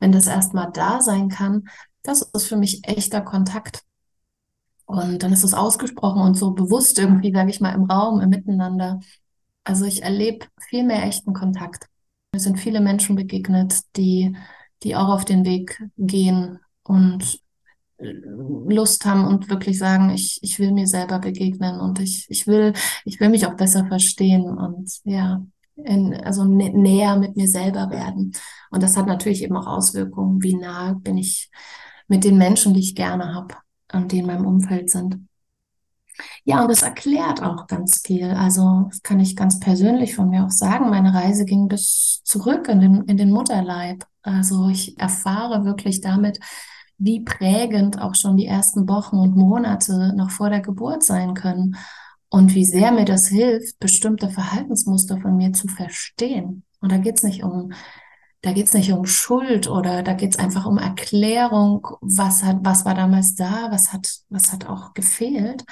wenn 0.00 0.12
das 0.12 0.26
erstmal 0.26 0.70
da 0.72 1.00
sein 1.00 1.28
kann, 1.28 1.68
das 2.02 2.22
ist 2.22 2.46
für 2.46 2.56
mich 2.56 2.86
echter 2.86 3.20
Kontakt. 3.20 3.82
Und 4.86 5.22
dann 5.22 5.32
ist 5.32 5.44
es 5.44 5.54
ausgesprochen 5.54 6.20
und 6.20 6.34
so 6.34 6.50
bewusst 6.50 6.98
irgendwie, 6.98 7.32
sage 7.32 7.50
ich 7.50 7.60
mal, 7.60 7.74
im 7.74 7.84
Raum, 7.84 8.20
im 8.20 8.28
Miteinander. 8.28 9.00
Also 9.64 9.86
ich 9.86 10.02
erlebe 10.02 10.46
viel 10.68 10.84
mehr 10.84 11.04
echten 11.04 11.32
Kontakt. 11.32 11.86
Mir 12.34 12.40
sind 12.40 12.60
viele 12.60 12.80
Menschen 12.80 13.16
begegnet, 13.16 13.80
die 13.96 14.36
die 14.84 14.94
auch 14.94 15.08
auf 15.08 15.24
den 15.24 15.44
Weg 15.44 15.82
gehen 15.96 16.60
und 16.84 17.40
Lust 17.98 19.06
haben 19.06 19.24
und 19.24 19.48
wirklich 19.48 19.78
sagen, 19.78 20.10
ich, 20.10 20.38
ich 20.42 20.58
will 20.58 20.72
mir 20.72 20.86
selber 20.86 21.18
begegnen 21.20 21.80
und 21.80 22.00
ich, 22.00 22.26
ich 22.28 22.46
will, 22.46 22.74
ich 23.04 23.18
will 23.18 23.30
mich 23.30 23.46
auch 23.46 23.54
besser 23.54 23.86
verstehen 23.86 24.44
und 24.44 24.90
ja, 25.04 25.42
in, 25.76 26.14
also 26.14 26.44
nä 26.44 26.70
näher 26.70 27.16
mit 27.16 27.36
mir 27.36 27.48
selber 27.48 27.90
werden. 27.90 28.32
Und 28.70 28.82
das 28.82 28.96
hat 28.96 29.06
natürlich 29.06 29.42
eben 29.42 29.56
auch 29.56 29.66
Auswirkungen, 29.66 30.42
wie 30.42 30.54
nah 30.54 30.92
bin 30.94 31.18
ich 31.18 31.50
mit 32.08 32.24
den 32.24 32.38
Menschen, 32.38 32.74
die 32.74 32.80
ich 32.80 32.94
gerne 32.94 33.34
habe 33.34 33.54
und 33.92 34.12
die 34.12 34.18
in 34.18 34.26
meinem 34.26 34.46
Umfeld 34.46 34.90
sind. 34.90 35.18
Ja, 36.44 36.62
und 36.62 36.68
das 36.70 36.82
erklärt 36.82 37.42
auch 37.42 37.66
ganz 37.66 38.02
viel. 38.04 38.30
Also, 38.30 38.86
das 38.88 39.02
kann 39.02 39.18
ich 39.18 39.34
ganz 39.34 39.58
persönlich 39.58 40.14
von 40.14 40.30
mir 40.30 40.44
auch 40.44 40.50
sagen. 40.50 40.90
Meine 40.90 41.12
Reise 41.12 41.44
ging 41.44 41.66
bis 41.66 42.20
zurück 42.24 42.68
in 42.68 42.80
den, 42.80 43.02
in 43.04 43.16
den 43.16 43.32
Mutterleib. 43.32 44.04
Also, 44.22 44.68
ich 44.68 44.98
erfahre 44.98 45.64
wirklich 45.64 46.00
damit, 46.00 46.38
wie 46.98 47.24
prägend 47.24 48.00
auch 48.00 48.14
schon 48.14 48.36
die 48.36 48.46
ersten 48.46 48.88
Wochen 48.88 49.16
und 49.16 49.36
Monate 49.36 50.14
noch 50.14 50.30
vor 50.30 50.50
der 50.50 50.60
Geburt 50.60 51.02
sein 51.02 51.34
können 51.34 51.76
und 52.34 52.52
wie 52.56 52.64
sehr 52.64 52.90
mir 52.90 53.04
das 53.04 53.28
hilft, 53.28 53.78
bestimmte 53.78 54.28
Verhaltensmuster 54.28 55.20
von 55.20 55.36
mir 55.36 55.52
zu 55.52 55.68
verstehen. 55.68 56.64
Und 56.80 56.90
da 56.90 56.96
geht 56.96 57.18
es 57.18 57.22
nicht 57.22 57.44
um 57.44 57.72
da 58.42 58.52
geht 58.52 58.66
es 58.66 58.74
nicht 58.74 58.92
um 58.92 59.06
Schuld 59.06 59.70
oder 59.70 60.02
da 60.02 60.12
geht 60.12 60.34
es 60.34 60.38
einfach 60.38 60.66
um 60.66 60.76
Erklärung, 60.76 61.86
was 62.02 62.42
hat, 62.42 62.58
was 62.62 62.84
war 62.84 62.94
damals 62.94 63.36
da, 63.36 63.68
was 63.70 63.92
hat, 63.92 64.18
was 64.28 64.52
hat 64.52 64.66
auch 64.66 64.92
gefehlt 64.92 65.64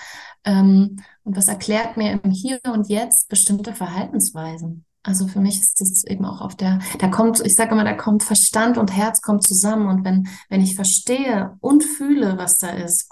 ähm, 0.45 1.03
und 1.23 1.37
was 1.37 1.49
erklärt 1.49 1.99
mir 1.99 2.13
im 2.13 2.31
Hier 2.31 2.61
und 2.73 2.89
Jetzt 2.89 3.29
bestimmte 3.29 3.75
Verhaltensweisen. 3.75 4.87
Also 5.03 5.27
für 5.27 5.41
mich 5.41 5.61
ist 5.61 5.83
das 5.83 6.05
eben 6.05 6.25
auch 6.25 6.41
auf 6.41 6.55
der, 6.55 6.79
da 6.99 7.09
kommt, 7.09 7.45
ich 7.45 7.57
sage 7.57 7.73
immer, 7.73 7.85
da 7.85 7.93
kommt 7.93 8.23
Verstand 8.23 8.79
und 8.79 8.97
Herz 8.97 9.21
kommt 9.21 9.43
zusammen 9.43 9.89
und 9.89 10.05
wenn, 10.07 10.29
wenn 10.49 10.63
ich 10.63 10.77
verstehe 10.77 11.59
und 11.61 11.83
fühle, 11.85 12.39
was 12.39 12.57
da 12.57 12.71
ist 12.71 13.11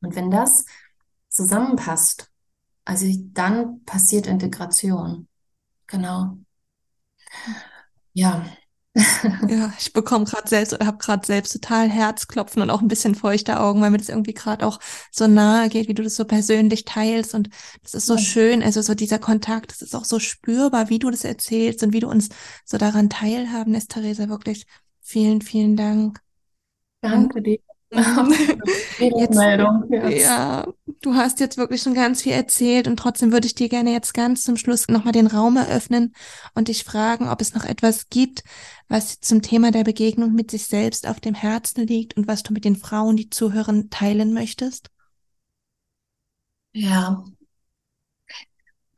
und 0.00 0.14
wenn 0.14 0.30
das 0.30 0.66
zusammenpasst, 1.28 2.31
also 2.84 3.06
dann 3.32 3.84
passiert 3.84 4.26
Integration. 4.26 5.28
Genau. 5.86 6.38
Ja, 8.14 8.44
ja, 9.48 9.72
ich 9.78 9.92
bekomme 9.92 10.24
gerade 10.24 10.48
selbst 10.48 10.72
oder 10.72 10.86
habe 10.86 10.98
gerade 10.98 11.26
selbst 11.26 11.52
total 11.52 11.88
Herzklopfen 11.88 12.62
und 12.62 12.70
auch 12.70 12.82
ein 12.82 12.88
bisschen 12.88 13.14
feuchte 13.14 13.58
Augen, 13.58 13.80
weil 13.80 13.90
mir 13.90 13.98
das 13.98 14.08
irgendwie 14.08 14.34
gerade 14.34 14.66
auch 14.66 14.78
so 15.10 15.26
nahe 15.26 15.68
geht, 15.68 15.88
wie 15.88 15.94
du 15.94 16.02
das 16.02 16.14
so 16.16 16.24
persönlich 16.24 16.84
teilst. 16.84 17.34
Und 17.34 17.48
das 17.82 17.94
ist 17.94 18.06
so 18.06 18.14
ja. 18.14 18.20
schön. 18.20 18.62
Also 18.62 18.82
so 18.82 18.94
dieser 18.94 19.18
Kontakt, 19.18 19.70
das 19.70 19.82
ist 19.82 19.96
auch 19.96 20.04
so 20.04 20.18
spürbar, 20.18 20.90
wie 20.90 20.98
du 20.98 21.10
das 21.10 21.24
erzählst 21.24 21.82
und 21.82 21.92
wie 21.92 22.00
du 22.00 22.08
uns 22.08 22.28
so 22.64 22.78
daran 22.78 23.08
teilhaben 23.08 23.72
lässt, 23.72 23.90
Theresa. 23.90 24.28
Wirklich 24.28 24.66
vielen, 25.00 25.40
vielen 25.40 25.76
Dank. 25.76 26.20
Danke 27.00 27.42
dir. 27.42 27.71
jetzt, 28.98 29.38
ja, 30.22 30.66
du 31.02 31.14
hast 31.14 31.40
jetzt 31.40 31.58
wirklich 31.58 31.82
schon 31.82 31.92
ganz 31.92 32.22
viel 32.22 32.32
erzählt 32.32 32.88
und 32.88 32.96
trotzdem 32.96 33.32
würde 33.32 33.46
ich 33.46 33.54
dir 33.54 33.68
gerne 33.68 33.92
jetzt 33.92 34.14
ganz 34.14 34.42
zum 34.42 34.56
Schluss 34.56 34.88
nochmal 34.88 35.12
den 35.12 35.26
Raum 35.26 35.56
eröffnen 35.58 36.14
und 36.54 36.68
dich 36.68 36.84
fragen, 36.84 37.28
ob 37.28 37.40
es 37.42 37.54
noch 37.54 37.64
etwas 37.64 38.08
gibt, 38.08 38.44
was 38.88 39.20
zum 39.20 39.42
Thema 39.42 39.72
der 39.72 39.84
Begegnung 39.84 40.32
mit 40.32 40.50
sich 40.50 40.66
selbst 40.66 41.06
auf 41.06 41.20
dem 41.20 41.34
Herzen 41.34 41.86
liegt 41.86 42.16
und 42.16 42.26
was 42.26 42.42
du 42.42 42.54
mit 42.54 42.64
den 42.64 42.76
Frauen, 42.76 43.16
die 43.16 43.28
zuhören, 43.28 43.90
teilen 43.90 44.32
möchtest. 44.32 44.88
Ja, 46.72 47.22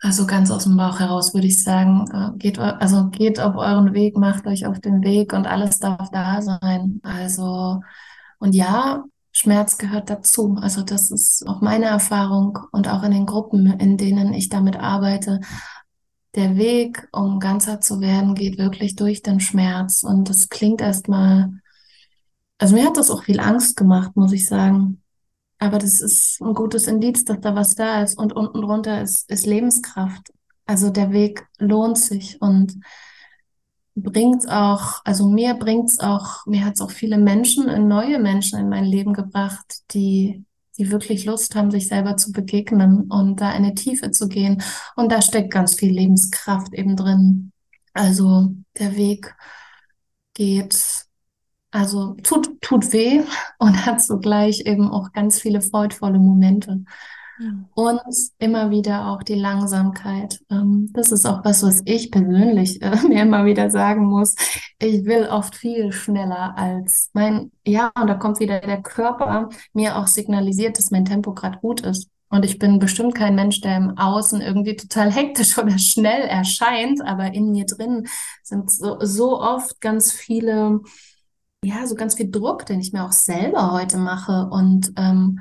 also 0.05 0.27
ganz 0.27 0.51
aus 0.51 0.65
dem 0.65 0.77
Bauch 0.77 1.01
heraus 1.01 1.33
würde 1.33 1.47
ich 1.47 1.65
sagen, 1.65 2.05
äh, 2.13 2.37
geht, 2.37 2.59
also 2.59 3.09
geht 3.09 3.41
auf 3.41 3.57
euren 3.57 3.95
Weg, 3.95 4.19
macht 4.19 4.47
euch 4.47 4.67
auf 4.67 4.79
den 4.79 5.03
Weg 5.03 5.33
und 5.33 5.47
alles 5.47 5.79
darf 5.79 6.11
da 6.11 6.43
sein. 6.43 7.01
Also 7.03 7.81
und 8.39 8.55
ja, 8.55 9.05
Schmerz 9.33 9.79
gehört 9.79 10.11
dazu. 10.11 10.57
Also 10.61 10.83
das 10.83 11.11
ist 11.11 11.47
auch 11.47 11.61
meine 11.61 11.87
Erfahrung 11.87 12.59
und 12.71 12.89
auch 12.89 13.03
in 13.03 13.11
den 13.11 13.27
Gruppen, 13.27 13.67
in 13.81 13.97
denen 13.97 14.33
ich 14.33 14.49
damit 14.49 14.77
arbeite. 14.77 15.41
Der 16.37 16.57
Weg, 16.57 17.09
um 17.13 17.41
ganzer 17.41 17.81
zu 17.81 18.01
werden, 18.01 18.35
geht 18.35 18.59
wirklich 18.59 18.95
durch 18.95 19.23
den 19.23 19.41
Schmerz. 19.41 20.05
Und 20.05 20.29
das 20.29 20.49
klingt 20.49 20.81
erstmal, 20.81 21.51
also 22.59 22.77
mir 22.77 22.87
hat 22.87 22.97
das 22.97 23.11
auch 23.11 23.25
viel 23.25 23.41
Angst 23.41 23.77
gemacht, 23.77 24.13
muss 24.15 24.33
ich 24.33 24.47
sagen. 24.47 25.03
Aber 25.59 25.79
das 25.79 26.01
ist 26.01 26.41
ein 26.41 26.55
gutes 26.55 26.87
Indiz, 26.87 27.25
dass 27.25 27.41
da 27.41 27.57
was 27.57 27.75
da 27.75 28.03
ist. 28.03 28.17
Und 28.17 28.33
unten 28.35 28.63
drunter 28.63 29.03
ist, 29.03 29.29
ist 29.31 29.47
Lebenskraft. 29.47 30.33
Also 30.65 30.91
der 30.91 31.11
Weg 31.11 31.47
lohnt 31.59 31.99
sich 31.99 32.41
und 32.41 32.75
bringt 33.95 34.49
auch, 34.49 35.01
also 35.05 35.29
mir 35.29 35.55
bringt 35.55 35.91
es 35.91 36.01
auch, 36.01 36.47
mir 36.47 36.65
hat 36.65 36.75
es 36.75 36.81
auch 36.81 36.91
viele 36.91 37.19
Menschen, 37.19 37.89
neue 37.89 38.19
Menschen 38.19 38.59
in 38.59 38.69
mein 38.69 38.85
Leben 38.85 39.13
gebracht, 39.13 39.83
die, 39.93 40.45
die 40.79 40.91
wirklich 40.91 41.25
Lust 41.25 41.55
haben, 41.55 41.71
sich 41.71 41.89
selber 41.89 42.17
zu 42.17 42.33
begegnen 42.33 43.11
und 43.11 43.41
da 43.41 43.51
eine 43.51 43.75
Tiefe 43.75 44.11
zu 44.11 44.29
gehen. 44.29 44.63
Und 44.97 45.13
da 45.13 45.23
steckt 45.23 45.53
ganz 45.53 45.75
viel 45.75 45.93
Lebenskraft 45.93 46.75
eben 46.75 46.97
drin. 46.97 47.53
Also 47.93 48.55
der 48.79 48.97
Weg 48.97 49.35
geht, 50.35 51.07
also 51.71 52.15
tut, 52.25 52.61
tut 52.61 52.93
weh 52.93 53.23
und 53.59 53.87
hat 53.87 54.03
zugleich 54.03 54.63
eben 54.67 54.89
auch 54.91 55.13
ganz 55.13 55.41
viele 55.41 55.61
freudvolle 55.61 56.19
Momente. 56.19 56.85
Und 57.75 58.01
immer 58.39 58.71
wieder 58.71 59.09
auch 59.09 59.23
die 59.23 59.35
Langsamkeit. 59.35 60.41
Ähm, 60.51 60.91
das 60.93 61.11
ist 61.11 61.27
auch 61.27 61.45
was, 61.45 61.63
was 61.63 61.83
ich 61.85 62.11
persönlich 62.11 62.81
äh, 62.81 62.97
mir 63.09 63.23
immer 63.23 63.45
wieder 63.45 63.71
sagen 63.71 64.07
muss. 64.07 64.35
Ich 64.79 65.05
will 65.05 65.27
oft 65.27 65.57
viel 65.57 65.93
schneller 65.93 66.57
als 66.57 67.11
mein, 67.13 67.51
ja, 67.67 67.91
und 68.01 68.07
da 68.07 68.15
kommt 68.15 68.39
wieder 68.39 68.61
der 68.61 68.83
Körper 68.83 69.49
mir 69.73 69.97
auch 69.97 70.07
signalisiert, 70.07 70.79
dass 70.79 70.91
mein 70.91 71.05
Tempo 71.05 71.35
gerade 71.35 71.59
gut 71.59 71.81
ist. 71.81 72.09
Und 72.29 72.45
ich 72.45 72.59
bin 72.59 72.79
bestimmt 72.79 73.15
kein 73.15 73.35
Mensch, 73.35 73.61
der 73.61 73.77
im 73.77 73.99
Außen 73.99 74.41
irgendwie 74.41 74.77
total 74.77 75.11
hektisch 75.15 75.59
oder 75.59 75.79
schnell 75.79 76.23
erscheint, 76.23 77.01
aber 77.05 77.33
in 77.35 77.51
mir 77.51 77.67
drin 77.67 78.07
sind 78.43 78.71
so, 78.71 78.99
so 79.01 79.41
oft 79.41 79.81
ganz 79.81 80.13
viele, 80.13 80.81
ja, 81.65 81.87
so 81.87 81.95
ganz 81.95 82.15
viel 82.15 82.31
Druck, 82.31 82.67
den 82.67 82.81
ich 82.81 82.93
mir 82.93 83.05
auch 83.05 83.13
selber 83.13 83.73
heute 83.73 83.99
mache. 83.99 84.49
Und 84.51 84.93
ähm, 84.97 85.41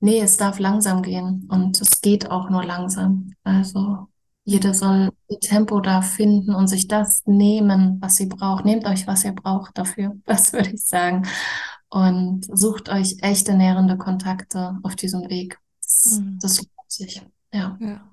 Nee, 0.00 0.20
es 0.20 0.36
darf 0.36 0.58
langsam 0.58 1.02
gehen 1.02 1.48
und 1.50 1.80
es 1.80 2.00
geht 2.00 2.30
auch 2.30 2.50
nur 2.50 2.64
langsam. 2.64 3.32
Also 3.42 4.08
jeder 4.44 4.72
soll 4.72 5.10
ihr 5.28 5.40
Tempo 5.40 5.80
da 5.80 6.00
finden 6.02 6.54
und 6.54 6.68
sich 6.68 6.88
das 6.88 7.22
nehmen, 7.26 7.98
was 8.00 8.16
sie 8.16 8.26
braucht. 8.26 8.64
Nehmt 8.64 8.86
euch, 8.86 9.06
was 9.06 9.24
ihr 9.24 9.32
braucht 9.32 9.76
dafür, 9.76 10.16
das 10.24 10.52
würde 10.52 10.70
ich 10.70 10.84
sagen. 10.84 11.26
Und 11.90 12.46
sucht 12.52 12.88
euch 12.88 13.16
echte 13.22 13.54
nährende 13.54 13.96
Kontakte 13.96 14.78
auf 14.82 14.94
diesem 14.94 15.28
Weg. 15.28 15.58
Das, 15.82 16.20
mhm. 16.20 16.38
das 16.40 16.58
lohnt 16.58 16.70
sich. 16.90 17.22
Ja. 17.52 17.76
ja. 17.80 18.07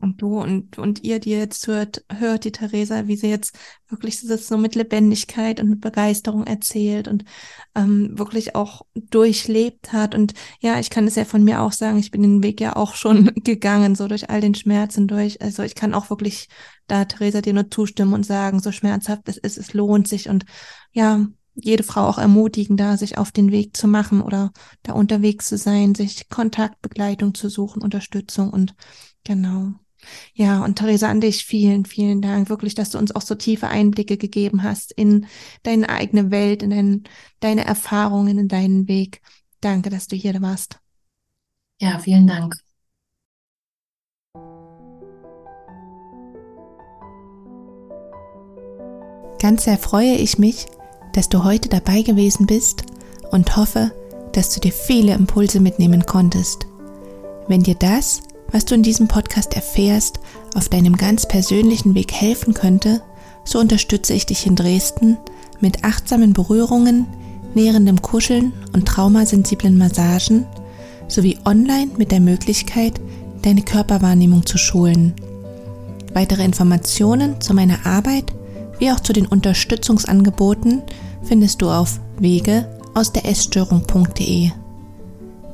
Und 0.00 0.22
du 0.22 0.40
und, 0.40 0.78
und 0.78 1.02
ihr, 1.02 1.18
die 1.18 1.30
jetzt 1.30 1.66
hört, 1.66 2.04
hört 2.08 2.44
die 2.44 2.52
Theresa, 2.52 3.08
wie 3.08 3.16
sie 3.16 3.28
jetzt 3.28 3.58
wirklich 3.88 4.20
das 4.24 4.46
so 4.46 4.56
mit 4.56 4.76
Lebendigkeit 4.76 5.58
und 5.58 5.70
mit 5.70 5.80
Begeisterung 5.80 6.46
erzählt 6.46 7.08
und 7.08 7.24
ähm, 7.74 8.16
wirklich 8.16 8.54
auch 8.54 8.82
durchlebt 8.94 9.92
hat. 9.92 10.14
Und 10.14 10.34
ja, 10.60 10.78
ich 10.78 10.90
kann 10.90 11.08
es 11.08 11.16
ja 11.16 11.24
von 11.24 11.42
mir 11.42 11.60
auch 11.62 11.72
sagen, 11.72 11.98
ich 11.98 12.12
bin 12.12 12.22
den 12.22 12.42
Weg 12.44 12.60
ja 12.60 12.76
auch 12.76 12.94
schon 12.94 13.32
gegangen, 13.44 13.96
so 13.96 14.06
durch 14.06 14.30
all 14.30 14.40
den 14.40 14.54
Schmerzen 14.54 15.08
durch. 15.08 15.42
Also 15.42 15.64
ich 15.64 15.74
kann 15.74 15.94
auch 15.94 16.10
wirklich 16.10 16.48
da, 16.86 17.04
Theresa, 17.04 17.40
dir 17.40 17.52
nur 17.52 17.68
zustimmen 17.68 18.14
und 18.14 18.24
sagen, 18.24 18.60
so 18.60 18.70
schmerzhaft 18.70 19.28
es 19.28 19.36
ist, 19.36 19.58
es 19.58 19.74
lohnt 19.74 20.06
sich. 20.06 20.28
Und 20.28 20.44
ja, 20.92 21.26
jede 21.54 21.82
Frau 21.82 22.06
auch 22.06 22.18
ermutigen, 22.18 22.76
da 22.76 22.96
sich 22.96 23.18
auf 23.18 23.32
den 23.32 23.50
Weg 23.50 23.76
zu 23.76 23.88
machen 23.88 24.20
oder 24.20 24.52
da 24.84 24.92
unterwegs 24.92 25.48
zu 25.48 25.56
sein, 25.56 25.96
sich 25.96 26.28
Kontaktbegleitung 26.28 27.34
zu 27.34 27.48
suchen, 27.48 27.82
Unterstützung 27.82 28.50
und 28.50 28.76
genau. 29.24 29.74
Ja, 30.34 30.64
und 30.64 30.76
Theresa, 30.76 31.08
an 31.08 31.20
dich 31.20 31.44
vielen, 31.44 31.84
vielen 31.84 32.20
Dank. 32.20 32.48
Wirklich, 32.48 32.74
dass 32.74 32.90
du 32.90 32.98
uns 32.98 33.14
auch 33.14 33.22
so 33.22 33.34
tiefe 33.34 33.68
Einblicke 33.68 34.16
gegeben 34.16 34.62
hast 34.62 34.92
in 34.92 35.26
deine 35.62 35.88
eigene 35.88 36.30
Welt, 36.30 36.62
in 36.62 36.70
dein, 36.70 37.04
deine 37.40 37.64
Erfahrungen, 37.64 38.38
in 38.38 38.48
deinen 38.48 38.88
Weg. 38.88 39.20
Danke, 39.60 39.90
dass 39.90 40.06
du 40.06 40.16
hier 40.16 40.40
warst. 40.40 40.78
Ja, 41.80 41.98
vielen 41.98 42.26
Dank. 42.26 42.54
Ganz 49.40 49.64
sehr 49.64 49.78
freue 49.78 50.14
ich 50.14 50.38
mich, 50.38 50.66
dass 51.12 51.28
du 51.28 51.44
heute 51.44 51.68
dabei 51.68 52.02
gewesen 52.02 52.46
bist 52.46 52.82
und 53.30 53.56
hoffe, 53.56 53.92
dass 54.32 54.52
du 54.52 54.60
dir 54.60 54.72
viele 54.72 55.14
Impulse 55.14 55.60
mitnehmen 55.60 56.06
konntest. 56.06 56.66
Wenn 57.46 57.62
dir 57.62 57.76
das 57.76 58.22
was 58.50 58.64
du 58.64 58.74
in 58.74 58.82
diesem 58.82 59.08
Podcast 59.08 59.54
erfährst, 59.54 60.20
auf 60.54 60.68
deinem 60.68 60.96
ganz 60.96 61.26
persönlichen 61.26 61.94
Weg 61.94 62.12
helfen 62.12 62.54
könnte, 62.54 63.02
so 63.44 63.58
unterstütze 63.58 64.14
ich 64.14 64.26
dich 64.26 64.46
in 64.46 64.56
Dresden 64.56 65.16
mit 65.60 65.84
achtsamen 65.84 66.32
Berührungen, 66.32 67.06
nährendem 67.54 68.02
Kuscheln 68.02 68.52
und 68.72 68.86
traumasensiblen 68.86 69.76
Massagen 69.76 70.46
sowie 71.08 71.38
online 71.44 71.90
mit 71.96 72.12
der 72.12 72.20
Möglichkeit, 72.20 73.00
deine 73.42 73.62
Körperwahrnehmung 73.62 74.44
zu 74.44 74.58
schulen. 74.58 75.14
Weitere 76.12 76.44
Informationen 76.44 77.40
zu 77.40 77.54
meiner 77.54 77.86
Arbeit 77.86 78.32
wie 78.78 78.90
auch 78.92 79.00
zu 79.00 79.12
den 79.12 79.26
Unterstützungsangeboten 79.26 80.82
findest 81.22 81.60
du 81.62 81.70
auf 81.70 82.00
wege 82.18 82.68
aus 82.94 83.12
der 83.12 83.26
Essstörung.de. 83.26 84.50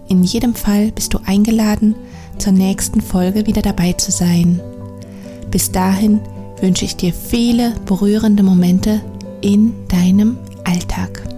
In 0.08 0.22
jedem 0.22 0.54
Fall 0.54 0.92
bist 0.92 1.14
du 1.14 1.18
eingeladen, 1.24 1.94
zur 2.38 2.52
nächsten 2.52 3.00
Folge 3.00 3.46
wieder 3.46 3.62
dabei 3.62 3.92
zu 3.92 4.10
sein. 4.10 4.60
Bis 5.50 5.70
dahin 5.70 6.20
wünsche 6.60 6.84
ich 6.84 6.96
dir 6.96 7.12
viele 7.12 7.74
berührende 7.86 8.42
Momente 8.42 9.00
in 9.40 9.74
deinem 9.88 10.38
Alltag. 10.64 11.33